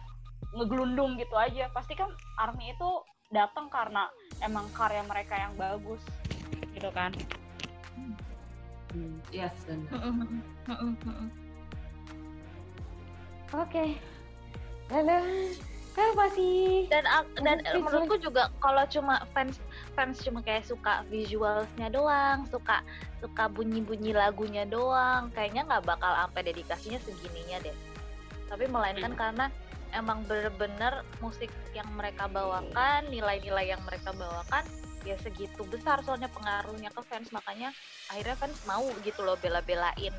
ngegelundung 0.54 1.18
gitu 1.18 1.34
aja. 1.34 1.66
Pasti 1.74 1.98
kan 1.98 2.14
army 2.38 2.70
itu 2.70 2.90
datang 3.34 3.66
karena 3.68 4.06
emang 4.40 4.70
karya 4.72 5.02
mereka 5.04 5.34
yang 5.36 5.52
bagus 5.58 6.00
gitu 6.72 6.88
kan? 6.94 7.10
Hmm, 8.94 9.20
Yes, 9.28 9.52
benar. 9.68 10.00
Oke. 13.54 13.84
Lalu 14.88 15.18
kan 15.98 16.14
masih 16.14 16.86
dan 16.86 17.02
dan 17.42 17.58
Speechless. 17.58 17.82
menurutku 17.82 18.16
juga 18.22 18.42
kalau 18.62 18.86
cuma 18.86 19.18
fans 19.34 19.58
fans 19.98 20.22
cuma 20.22 20.38
kayak 20.46 20.62
suka 20.62 21.02
visualsnya 21.10 21.90
doang 21.90 22.46
suka 22.46 22.86
suka 23.18 23.50
bunyi 23.50 23.82
bunyi 23.82 24.14
lagunya 24.14 24.62
doang 24.62 25.34
kayaknya 25.34 25.66
nggak 25.66 25.82
bakal 25.90 26.14
sampai 26.14 26.54
dedikasinya 26.54 27.02
segininya 27.02 27.58
deh. 27.66 27.76
Tapi 28.46 28.64
melainkan 28.70 29.12
karena 29.18 29.50
emang 29.90 30.22
bener-bener 30.30 31.02
musik 31.18 31.50
yang 31.74 31.88
mereka 31.98 32.30
bawakan 32.30 33.10
nilai-nilai 33.10 33.74
yang 33.74 33.82
mereka 33.82 34.14
bawakan 34.14 34.62
ya 35.02 35.18
segitu 35.18 35.66
besar 35.66 35.98
soalnya 36.06 36.30
pengaruhnya 36.30 36.94
ke 36.94 37.02
fans. 37.10 37.34
Makanya 37.34 37.74
akhirnya 38.06 38.38
fans 38.38 38.62
mau 38.70 38.86
gitu 39.02 39.26
loh 39.26 39.34
bela-belain 39.42 40.14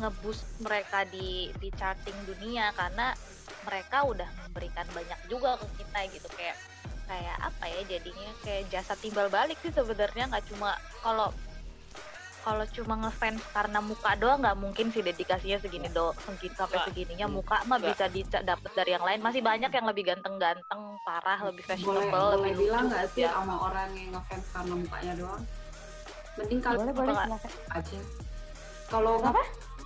ngeboost 0.00 0.44
mereka 0.64 1.04
di 1.08 1.52
di 1.60 1.68
charting 1.76 2.16
dunia 2.24 2.72
karena 2.72 3.12
mereka 3.68 4.04
udah 4.08 4.28
memberikan 4.46 4.86
banyak 4.96 5.20
juga 5.28 5.60
ke 5.60 5.66
kita 5.82 5.98
gitu 6.12 6.28
kayak 6.36 6.56
kayak 7.06 7.36
apa 7.44 7.64
ya 7.68 7.80
jadinya 7.98 8.30
kayak 8.40 8.62
jasa 8.72 8.94
timbal 8.96 9.28
balik 9.28 9.58
sih 9.60 9.74
sebenarnya 9.74 10.32
nggak 10.32 10.46
cuma 10.48 10.78
kalau 11.04 11.28
kalau 12.42 12.66
cuma 12.74 12.98
ngefans 13.06 13.38
karena 13.54 13.78
muka 13.78 14.18
doang 14.18 14.42
nggak 14.42 14.58
mungkin 14.58 14.90
sih 14.90 14.98
dedikasinya 14.98 15.62
segini 15.62 15.86
do 15.94 16.10
segini 16.26 16.54
sampai 16.58 16.78
segininya 16.90 17.26
muka 17.30 17.62
mah 17.70 17.78
bisa 17.78 18.10
didapat 18.10 18.70
dari 18.74 18.98
yang 18.98 19.04
lain 19.06 19.22
masih 19.22 19.46
banyak 19.46 19.70
yang 19.70 19.86
lebih 19.86 20.10
ganteng-ganteng 20.10 20.80
parah 21.06 21.38
lebih 21.46 21.62
Boleh, 21.62 21.78
fashionable 21.78 22.10
boleh 22.10 22.34
lebih 22.42 22.54
bilang 22.66 22.84
lucu 22.86 22.90
nggak 22.90 23.06
sih 23.14 23.22
ya. 23.22 23.30
sama 23.30 23.54
orang 23.62 23.88
yang 23.94 24.10
ngefans 24.10 24.46
karena 24.50 24.74
mukanya 24.74 25.12
doang? 25.14 25.42
Mending 26.32 26.60
kalau 26.64 26.78
boleh 26.82 26.94
boleh 26.96 27.16
aja. 27.70 28.00
Kalau 28.90 29.14
Apa? 29.24 29.42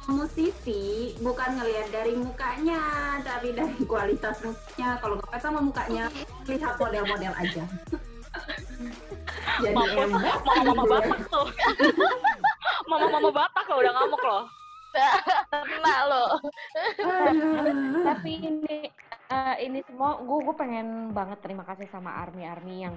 Musisi 0.06 1.14
bukan 1.18 1.58
ngelihat 1.58 1.88
dari 1.90 2.14
mukanya, 2.14 2.82
tapi 3.26 3.52
dari 3.52 3.82
kualitas 3.84 4.38
musiknya. 4.42 4.98
Kalau 5.02 5.18
ngefans 5.18 5.42
sama 5.42 5.60
mukanya, 5.62 6.06
lihat 6.46 6.78
model-model 6.78 7.34
aja. 7.34 7.64
Jadi 9.56 9.72
mama-mama 9.72 10.20
gitu 10.20 10.50
ya. 10.52 10.86
batak 10.92 11.20
tuh 11.32 11.46
mama-mama 12.90 13.30
batak 13.32 13.64
loh 13.68 13.78
udah 13.80 13.92
ngamuk 13.96 14.22
loh 14.22 14.44
Aduh. 16.96 18.04
tapi 18.04 18.32
ini 18.40 18.88
eh, 19.26 19.66
ini 19.66 19.82
semua 19.86 20.18
gue 20.22 20.38
gue 20.46 20.54
pengen 20.54 21.10
banget 21.10 21.38
terima 21.42 21.66
kasih 21.66 21.90
sama 21.90 22.14
army 22.14 22.46
army 22.46 22.86
yang 22.86 22.94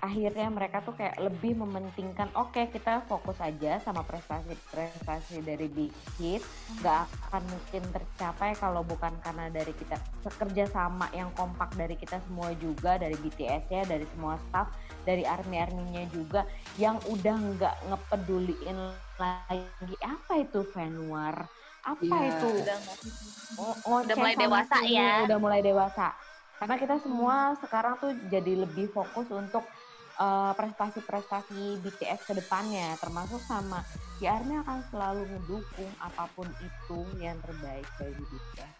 akhirnya 0.00 0.48
mereka 0.48 0.80
tuh 0.84 0.96
kayak 0.96 1.16
lebih 1.20 1.56
mementingkan 1.56 2.28
oke 2.36 2.58
kita 2.72 3.04
fokus 3.08 3.36
aja 3.40 3.80
sama 3.84 4.04
prestasi 4.04 4.56
prestasi 4.72 5.44
dari 5.44 5.68
big 5.68 5.92
hit. 6.16 6.42
Nggak 6.80 7.04
akan 7.28 7.42
mungkin 7.48 7.82
tercapai 7.92 8.56
kalau 8.56 8.80
bukan 8.84 9.12
karena 9.20 9.52
dari 9.52 9.72
kita 9.76 9.96
bekerja 10.24 10.64
sama 10.72 11.08
yang 11.12 11.28
kompak 11.36 11.72
dari 11.76 11.96
kita 11.96 12.20
semua 12.24 12.52
juga 12.56 12.96
dari 12.96 13.16
BTS 13.16 13.64
ya 13.68 13.82
dari 13.84 14.06
semua 14.16 14.40
staff 14.48 14.72
dari 15.06 15.22
army 15.22 15.62
arminya 15.62 16.04
juga 16.10 16.42
yang 16.80 16.98
udah 17.06 17.36
nggak 17.56 17.76
ngepeduliin 17.92 18.78
lagi 19.16 19.94
apa 20.04 20.32
itu 20.44 20.60
fan 20.74 21.08
war 21.08 21.46
apa 21.86 22.02
Iya. 22.02 22.18
itu? 22.28 22.48
Udah 22.58 22.78
Ngo- 23.48 23.78
ngoceh 23.80 24.04
Udah 24.04 24.16
mulai 24.18 24.34
dewasa 24.36 24.76
sini, 24.76 24.92
ya. 24.92 25.12
udah 25.22 25.38
mulai 25.38 25.60
dewasa. 25.62 26.06
Karena 26.56 26.76
kita 26.76 26.96
semua 26.98 27.36
sekarang 27.56 27.94
tuh 27.96 28.10
jadi 28.26 28.52
lebih 28.58 28.90
fokus 28.90 29.28
untuk 29.28 29.62
eh, 30.16 30.52
prestasi-prestasi 30.52 31.76
BTS 31.78 32.24
ke 32.24 32.32
depannya. 32.34 32.96
Termasuk 32.96 33.36
sama 33.42 33.84
ya 34.16 34.34
Army 34.34 34.56
akan 34.56 34.80
selalu 34.88 35.28
mendukung 35.28 35.92
apa 35.98 36.24
pun 36.32 36.48
itu 36.58 36.98
yang 37.18 37.36
terbaik 37.38 37.84
bagi 37.94 38.24
BTS 38.24 38.74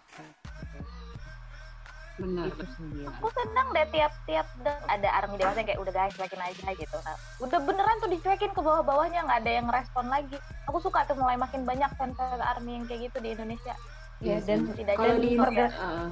Benar. 2.16 2.48
itu 2.48 2.64
sendiri. 2.80 3.06
Aku 3.20 3.28
senang 3.28 3.68
deh 3.76 3.86
tiap-tiap 3.92 4.46
ada 4.88 5.08
army 5.20 5.36
dewasa 5.36 5.60
yang 5.60 5.68
kayak 5.68 5.80
udah 5.84 5.92
guys 5.92 6.16
cuekin 6.16 6.40
aja 6.40 6.68
gitu 6.72 6.96
nah, 7.04 7.16
udah 7.44 7.58
beneran 7.60 7.96
tuh 8.00 8.08
dicuekin 8.08 8.52
ke 8.56 8.60
bawah-bawahnya 8.64 9.20
nggak 9.28 9.40
ada 9.44 9.52
yang 9.52 9.66
respon 9.68 10.08
lagi. 10.08 10.36
Aku 10.68 10.80
suka 10.80 11.04
tuh 11.04 11.16
mulai 11.20 11.36
makin 11.36 11.68
banyak 11.68 11.90
fans 12.00 12.16
army 12.20 12.80
yang 12.80 12.84
kayak 12.88 13.12
gitu 13.12 13.18
di 13.20 13.36
Indonesia. 13.36 13.76
Ya 14.24 14.40
Iya 14.40 14.48
dan 14.48 14.58
setidaknya 14.64 14.96
Kalau 14.96 15.16
di 15.20 15.30
ya. 15.36 15.68
eh, 15.68 16.08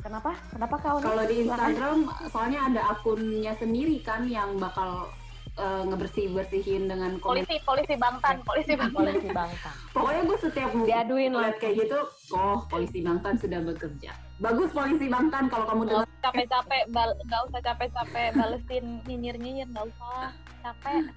kenapa? 0.00 0.30
Kenapa 0.48 0.74
kau 0.80 0.96
kalau 0.96 1.24
di. 1.28 1.34
Instagram 1.44 1.98
soalnya 2.32 2.60
ada 2.72 2.82
akunnya 2.96 3.52
sendiri 3.60 4.00
kan 4.00 4.24
yang 4.24 4.56
bakal 4.56 5.12
eh, 5.52 5.82
ngebersih 5.84 6.32
bersihin 6.32 6.88
dengan 6.88 7.16
komen. 7.20 7.44
polisi 7.44 7.56
polisi 7.62 7.94
bangtan 8.00 8.36
polisi 8.46 8.72
bangtan 8.72 8.96
polisi 8.96 9.28
bangsa 9.28 9.70
Pokoknya 9.94 10.22
gue 10.24 10.38
setiap 10.40 10.70
diaduin 10.72 11.32
lihat 11.36 11.42
lah 11.44 11.52
kayak 11.60 11.74
gitu, 11.84 11.98
oh 12.32 12.64
polisi 12.64 13.04
Bangtan 13.04 13.36
sudah 13.36 13.60
bekerja. 13.60 14.16
Bagus 14.40 14.72
polisi 14.72 15.06
Bangtan 15.12 15.52
kalau 15.52 15.68
kamu 15.68 15.82
dengar. 15.84 16.04
usah 16.08 16.18
capek-capek 16.24 16.82
bal- 16.88 17.18
nggak 17.28 17.42
usah 17.52 17.60
capek-capek 17.60 18.28
balesin 18.32 18.84
nyinyir-nyinyir 19.04 19.68
nggak 19.68 19.86
usah 19.92 20.32
capek 20.64 21.12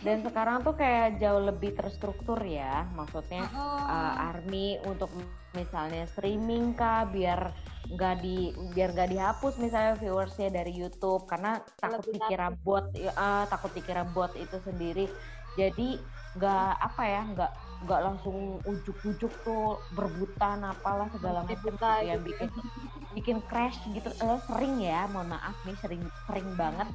dan 0.00 0.22
sekarang 0.22 0.62
tuh 0.62 0.74
kayak 0.78 1.18
jauh 1.18 1.42
lebih 1.42 1.74
terstruktur 1.74 2.38
ya. 2.42 2.86
Maksudnya 2.94 3.44
uh, 3.54 4.30
army 4.30 4.78
untuk 4.86 5.10
misalnya 5.54 6.06
streaming 6.10 6.74
kah 6.74 7.06
biar 7.06 7.50
nggak 7.84 8.14
di 8.24 8.50
biar 8.72 8.96
nggak 8.96 9.10
dihapus 9.12 9.60
misalnya 9.60 9.94
viewersnya 9.98 10.48
dari 10.54 10.72
YouTube. 10.72 11.26
Karena 11.26 11.58
takut 11.78 12.06
Lebih 12.06 12.14
dikira 12.22 12.48
bot 12.54 12.84
uh, 12.94 13.44
takut 13.50 13.72
dikira 13.74 14.06
bot 14.06 14.32
itu 14.38 14.56
sendiri. 14.62 15.10
Jadi 15.58 15.98
nggak 16.34 16.70
apa 16.82 17.02
ya 17.06 17.22
nggak 17.30 17.52
nggak 17.84 18.00
langsung 18.00 18.58
ujuk-ujuk 18.66 19.30
tuh 19.46 19.78
berbutan 19.94 20.66
apalah 20.66 21.06
segala 21.14 21.46
macam 21.46 21.54
gitu 21.54 21.70
Buta 21.70 22.02
yang 22.02 22.22
gitu 22.26 22.30
bikin 22.32 22.50
bikin 23.14 23.36
crash 23.46 23.78
gitu. 23.90 24.10
Eh, 24.10 24.40
sering 24.50 24.82
ya 24.82 25.06
mohon 25.10 25.30
maaf 25.30 25.54
nih 25.62 25.76
sering 25.78 26.02
sering 26.26 26.48
banget 26.58 26.90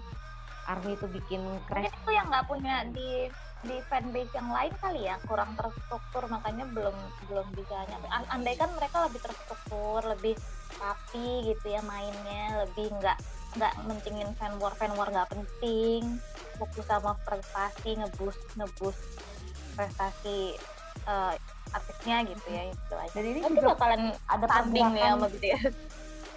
Army 0.70 0.94
itu 0.94 1.08
bikin 1.10 1.42
mungkin 1.42 1.66
crash 1.66 1.90
itu 1.90 2.12
yang 2.14 2.30
nggak 2.30 2.46
punya 2.46 2.86
di 2.94 3.26
di 3.60 3.76
fanbase 3.92 4.32
yang 4.38 4.50
lain 4.54 4.74
kali 4.80 5.02
ya? 5.10 5.20
Kurang 5.26 5.52
terstruktur 5.58 6.24
makanya 6.30 6.64
belum 6.70 6.96
belum 7.28 7.48
bisa 7.58 7.76
nyampe. 7.90 8.08
An- 8.08 8.30
andai 8.32 8.56
kan 8.56 8.70
mereka 8.78 9.10
lebih 9.10 9.20
terstruktur 9.20 10.00
lebih 10.06 10.38
rapi 10.80 11.52
gitu 11.52 11.66
ya 11.74 11.82
mainnya 11.84 12.64
lebih 12.64 12.94
nggak 13.02 13.18
nggak 13.58 13.74
mentingin 13.90 14.30
fan 14.38 14.56
war 14.62 14.72
fan 14.78 14.94
war 14.96 15.10
nggak 15.10 15.28
penting. 15.34 16.22
Fokus 16.62 16.86
sama 16.88 17.18
prestasi 17.26 17.98
ngebus 18.00 18.38
ngebus 18.56 18.98
prestasi 19.74 20.56
eh, 21.10 21.34
artisnya 21.74 22.18
gitu 22.30 22.48
ya 22.48 22.64
itu 22.70 22.94
aja. 22.96 23.12
Dan 23.18 23.26
ini 23.26 23.40
Nanti 23.42 23.58
juga 23.60 23.74
bakalan 23.76 24.02
ada 24.30 24.46
tanding 24.48 24.86
pergerakan 24.94 25.12
sama 25.18 25.28
BTS 25.34 25.76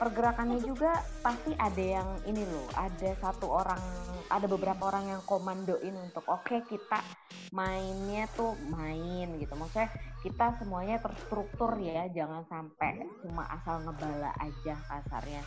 pergerakannya 0.02 0.58
juga 0.66 0.98
pasti 1.22 1.54
ada 1.54 1.78
yang 1.78 2.10
ini 2.26 2.42
loh 2.42 2.66
ada 2.74 3.14
satu 3.22 3.46
orang 3.46 3.78
ada 4.26 4.50
beberapa 4.50 4.90
orang 4.90 5.14
yang 5.14 5.22
komandoin 5.22 5.94
untuk 5.94 6.26
oke 6.26 6.58
kita 6.66 6.98
mainnya 7.54 8.26
tuh 8.34 8.58
main 8.72 9.28
gitu. 9.38 9.54
Maksudnya 9.54 9.92
kita 10.26 10.56
semuanya 10.58 10.98
terstruktur 10.98 11.76
ya 11.78 12.08
jangan 12.10 12.42
sampai 12.50 13.06
cuma 13.22 13.46
asal 13.46 13.78
ngebala 13.86 14.34
aja 14.42 14.74
kasarnya. 14.90 15.42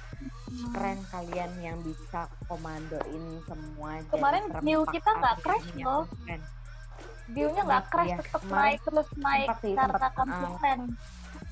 Keren 0.72 1.00
kalian 1.12 1.52
yang 1.60 1.78
bisa 1.84 2.32
komandoin 2.48 3.42
semua 3.50 4.00
Kemarin 4.08 4.44
view 4.64 4.88
kita 4.88 5.10
nggak 5.20 5.36
crash 5.44 5.70
loh. 5.84 6.08
view-nya 7.26 7.66
nggak 7.66 7.86
Iya, 7.90 7.92
crash 7.92 8.16
tetap 8.22 8.44
naik 8.54 8.80
terus 8.86 9.10
naik 9.18 9.50
sih, 9.58 9.74
sempat, 9.74 9.98
uh, 9.98 10.14
konsisten 10.14 10.78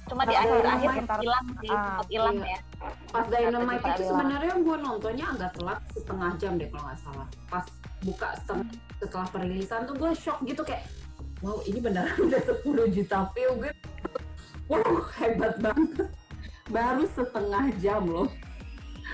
cuma 0.04 0.28
di 0.28 0.36
akhir-akhir 0.36 0.90
sempat 1.00 1.20
hilang 1.20 1.46
sih 1.58 1.70
ah, 1.72 1.80
sempat 1.80 2.08
hilang 2.12 2.36
iya. 2.38 2.48
ya 2.52 2.60
Pas 3.08 3.26
Dynamite 3.26 3.86
itu 3.88 4.04
sebenarnya 4.04 4.54
gue 4.58 4.78
nontonnya 4.78 5.26
agak 5.30 5.52
telat 5.56 5.80
setengah 5.90 6.32
jam 6.36 6.52
deh 6.58 6.68
kalau 6.68 6.84
nggak 6.84 7.00
salah. 7.00 7.28
Pas 7.48 7.66
buka 8.02 8.28
setengah 8.36 8.68
setelah 9.00 9.28
perilisan 9.30 9.80
tuh 9.86 9.96
gue 9.96 10.12
shock 10.12 10.40
gitu 10.44 10.62
kayak 10.62 10.84
wow 11.40 11.62
ini 11.64 11.80
beneran 11.80 12.18
udah 12.20 12.42
10 12.42 12.66
juta 12.92 13.18
view 13.32 13.52
gue. 13.58 13.72
Wow 14.66 14.82
hebat 15.16 15.56
banget. 15.60 16.10
Baru 16.68 17.04
setengah 17.08 17.64
jam 17.78 18.04
loh. 18.04 18.28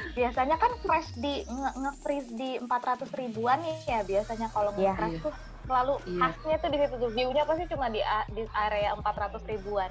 biasanya 0.09 0.55
kan 0.55 0.71
crash 0.79 1.11
di 1.17 1.43
nge- 1.43 1.75
nge-freeze 1.75 2.31
di 2.31 2.49
400 2.61 3.09
ribuan 3.11 3.59
ya 3.83 3.99
biasanya 4.01 4.47
kalau 4.49 4.71
Iya. 4.73 4.95
nge-crash 4.95 5.11
Iya. 5.11 5.21
tuh 5.21 5.33
selalu 5.65 5.93
Iya. 5.99 6.19
khasnya 6.19 6.55
tuh 6.57 6.69
di 6.69 6.77
situ 6.77 6.95
tuh 6.97 7.11
view-nya 7.11 7.43
pasti 7.43 7.63
cuma 7.67 7.87
di 7.89 8.01
di 8.31 8.41
area 8.49 8.89
400 8.95 9.43
ribuan 9.45 9.89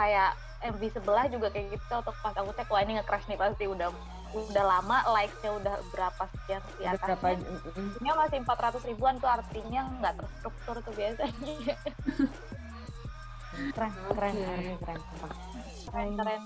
kayak 0.00 0.32
MV 0.64 0.82
sebelah 0.96 1.28
juga 1.28 1.52
kayak 1.52 1.76
gitu 1.76 1.92
untuk 1.92 2.16
pas 2.24 2.32
aku 2.32 2.50
cek 2.56 2.68
wah 2.72 2.80
ini 2.80 2.96
nge-crash 2.96 3.28
nih 3.28 3.36
pasti 3.36 3.64
udah 3.68 3.92
udah 4.30 4.64
lama 4.64 4.98
like-nya 5.10 5.50
udah 5.58 5.74
berapa 5.90 6.22
sekian 6.32 6.62
di 6.78 6.86
berapa 6.86 7.18
atasnya. 7.18 7.42
View-nya 7.74 8.12
masih 8.14 8.38
400 8.46 8.88
ribuan 8.88 9.14
tuh 9.18 9.26
artinya 9.26 9.80
nggak 10.00 10.14
terstruktur 10.22 10.76
tuh 10.80 10.94
biasanya 10.94 11.76
keren 13.76 13.92
keren 14.14 14.32
Oke. 14.32 14.46
Army 14.46 14.74
keren 14.80 15.00
sumpah. 15.02 15.32
keren 15.90 16.10
keren 16.16 16.42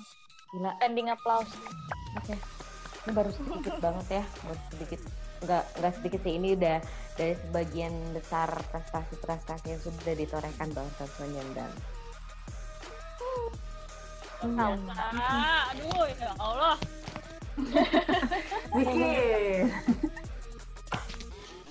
gila 0.51 0.71
standing 0.81 1.09
applause 1.13 1.53
Oke. 2.19 2.35
Ini 3.05 3.13
baru 3.13 3.31
sedikit 3.37 3.75
banget 3.85 4.07
ya, 4.17 4.25
baru 4.49 4.61
sedikit. 4.73 5.01
Enggak 5.45 5.65
enggak 5.77 5.93
sedikit 6.01 6.21
sih 6.25 6.35
ini 6.41 6.49
udah 6.57 6.79
dari 7.21 7.35
sebagian 7.37 7.95
besar 8.17 8.49
prestasi-prestasi 8.73 9.77
yang 9.77 9.83
sudah 9.85 10.15
ditorehkan 10.17 10.73
bangsa 10.73 11.05
Sonyeondan. 11.21 11.69
Ah, 14.53 15.73
aduh 15.73 16.05
ya 16.21 16.31
Allah. 16.37 16.77
Zikir. 18.75 19.71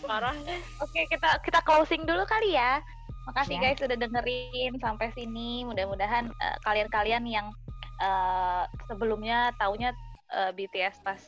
Parah. 0.03 0.35
Oke, 0.83 1.07
kita 1.07 1.39
kita 1.43 1.59
closing 1.63 2.03
dulu 2.03 2.23
kali 2.27 2.55
ya. 2.57 2.83
Makasih 3.23 3.55
Ya. 3.55 3.71
guys 3.71 3.79
sudah 3.79 3.95
dengerin 3.95 4.75
sampai 4.83 5.07
sini. 5.15 5.63
Mudah-mudahan 5.63 6.27
eh, 6.27 6.57
kalian-kalian 6.67 7.23
yang 7.23 7.47
eh, 8.03 8.63
sebelumnya 8.91 9.55
taunya 9.55 9.95
eh, 10.31 10.51
BTS 10.51 10.99
pas 11.03 11.19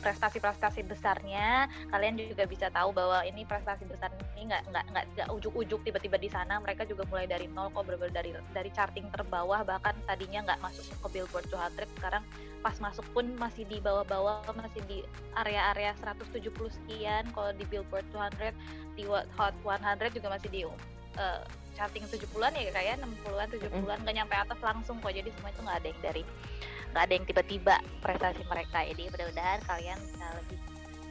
prestasi-prestasi 0.00 0.86
besarnya, 0.86 1.66
kalian 1.90 2.18
juga 2.18 2.44
bisa 2.46 2.70
tahu 2.70 2.94
bahwa 2.94 3.22
ini 3.26 3.42
prestasi 3.44 3.84
besar 3.84 4.14
ini 4.34 4.50
nggak 4.50 4.62
nggak 4.70 4.84
nggak 4.94 5.04
nggak 5.14 5.28
ujuk-ujuk 5.34 5.80
tiba-tiba 5.84 6.16
di 6.16 6.30
sana. 6.30 6.62
Mereka 6.62 6.86
juga 6.86 7.04
mulai 7.10 7.26
dari 7.26 7.50
nol 7.50 7.70
kok, 7.74 7.86
bener 7.86 8.10
dari 8.10 8.30
dari 8.54 8.70
charting 8.72 9.10
terbawah 9.10 9.66
bahkan 9.66 9.94
tadinya 10.06 10.46
nggak 10.48 10.60
masuk 10.62 10.84
ke 10.88 11.08
Billboard 11.18 11.46
200 11.50 11.86
sekarang 11.98 12.24
pas 12.58 12.74
masuk 12.82 13.06
pun 13.14 13.26
masih 13.38 13.62
di 13.70 13.78
bawah-bawah 13.78 14.42
masih 14.58 14.82
di 14.90 14.98
area-area 15.38 15.94
170 16.02 16.50
sekian 16.74 17.24
kalau 17.30 17.54
di 17.54 17.62
Billboard 17.70 18.06
200 18.10 18.50
di 18.98 19.06
Hot 19.06 19.54
100 19.62 20.10
juga 20.10 20.28
masih 20.34 20.48
di 20.50 20.60
uh, 20.66 21.42
charting 21.78 22.02
70-an 22.10 22.52
ya 22.58 22.74
kayak 22.74 22.98
60-an 22.98 23.48
70-an 23.54 23.98
nggak 24.02 24.16
nyampe 24.18 24.34
atas 24.34 24.58
langsung 24.58 24.98
kok 24.98 25.14
jadi 25.14 25.30
semua 25.38 25.54
itu 25.54 25.60
nggak 25.62 25.78
ada 25.78 25.88
yang 25.88 26.02
dari 26.02 26.22
nggak 26.92 27.02
ada 27.04 27.12
yang 27.14 27.26
tiba-tiba 27.28 27.74
prestasi 28.00 28.42
mereka. 28.48 28.84
Jadi 28.84 29.02
mudah-mudahan 29.12 29.60
kalian 29.68 29.98
bisa 30.00 30.26
lebih 30.38 30.58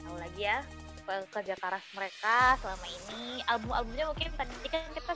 tahu 0.04 0.16
lagi 0.18 0.42
ya 0.44 0.60
kerja 1.08 1.56
keras 1.56 1.86
mereka 1.96 2.60
selama 2.60 2.88
ini. 2.88 3.40
Album-albumnya 3.48 4.06
mungkin 4.12 4.30
tadi 4.36 4.68
kan 4.68 4.84
kita 4.92 5.12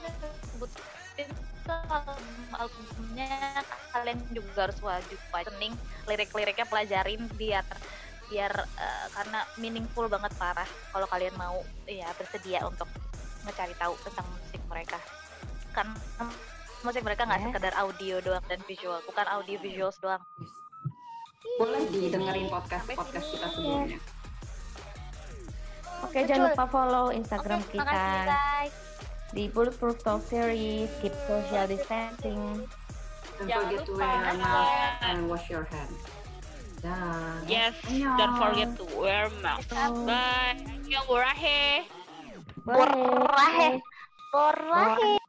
sebutin 0.56 1.28
album-albumnya 1.68 3.60
kalian 3.92 4.18
juga 4.32 4.66
harus 4.66 4.78
wajib 4.82 5.20
listening 5.30 5.74
lirik-liriknya 6.10 6.66
pelajarin 6.66 7.22
biar 7.38 7.62
biar 8.32 8.52
eh, 8.56 9.06
karena 9.12 9.44
meaningful 9.60 10.08
banget 10.08 10.32
parah. 10.40 10.68
Kalau 10.90 11.06
kalian 11.06 11.36
mau 11.36 11.60
ya 11.84 12.08
bersedia 12.16 12.64
untuk 12.64 12.88
mencari 13.44 13.76
tahu 13.76 13.92
tentang 14.00 14.26
musik 14.32 14.62
mereka. 14.72 14.98
Kan 15.76 15.92
musik 16.82 17.02
mereka 17.02 17.22
nggak 17.22 17.38
Yes. 17.38 17.48
sekedar 17.48 17.72
audio 17.76 18.14
doang 18.18 18.44
dan 18.44 18.60
visual 18.64 18.98
bukan 19.02 19.26
audio 19.28 19.56
visuals 19.58 19.96
doang 19.98 20.22
Boleh 21.52 21.84
didengerin 21.86 22.48
podcast 22.48 22.82
Sampai 22.82 22.96
podcast 22.96 23.24
sini. 23.24 23.34
kita 23.34 23.48
sebelumnya. 23.50 23.98
Oke, 26.02 26.18
jangan 26.24 26.42
lupa 26.48 26.64
follow 26.66 27.06
Instagram 27.10 27.60
Oke, 27.60 27.70
kita 27.72 27.82
makasih 27.84 28.22
guys 28.26 28.74
di 29.32 29.44
Bulletproof 29.48 29.96
Talk 29.98 30.20
Series, 30.20 30.92
keep 30.98 31.14
social 31.24 31.64
distancing. 31.64 32.68
Don't 33.34 33.48
Jangan 33.48 33.64
forget 33.64 33.82
to 33.82 33.92
wear 33.96 34.12
a 34.12 34.34
mask 34.34 34.76
and 35.02 35.18
wash 35.24 35.46
your 35.48 35.64
hands. 35.64 36.00
Dah. 36.80 37.38
Yes, 37.46 37.72
Annyeong. 37.86 38.16
don't 38.16 38.36
forget 38.36 38.70
to 38.74 38.84
wear 38.92 39.30
mask. 39.40 39.70
Bye. 39.70 40.58
Yang 40.84 41.04
murah 41.06 41.36
Borahe 42.62 43.80
Borahe 44.30 45.21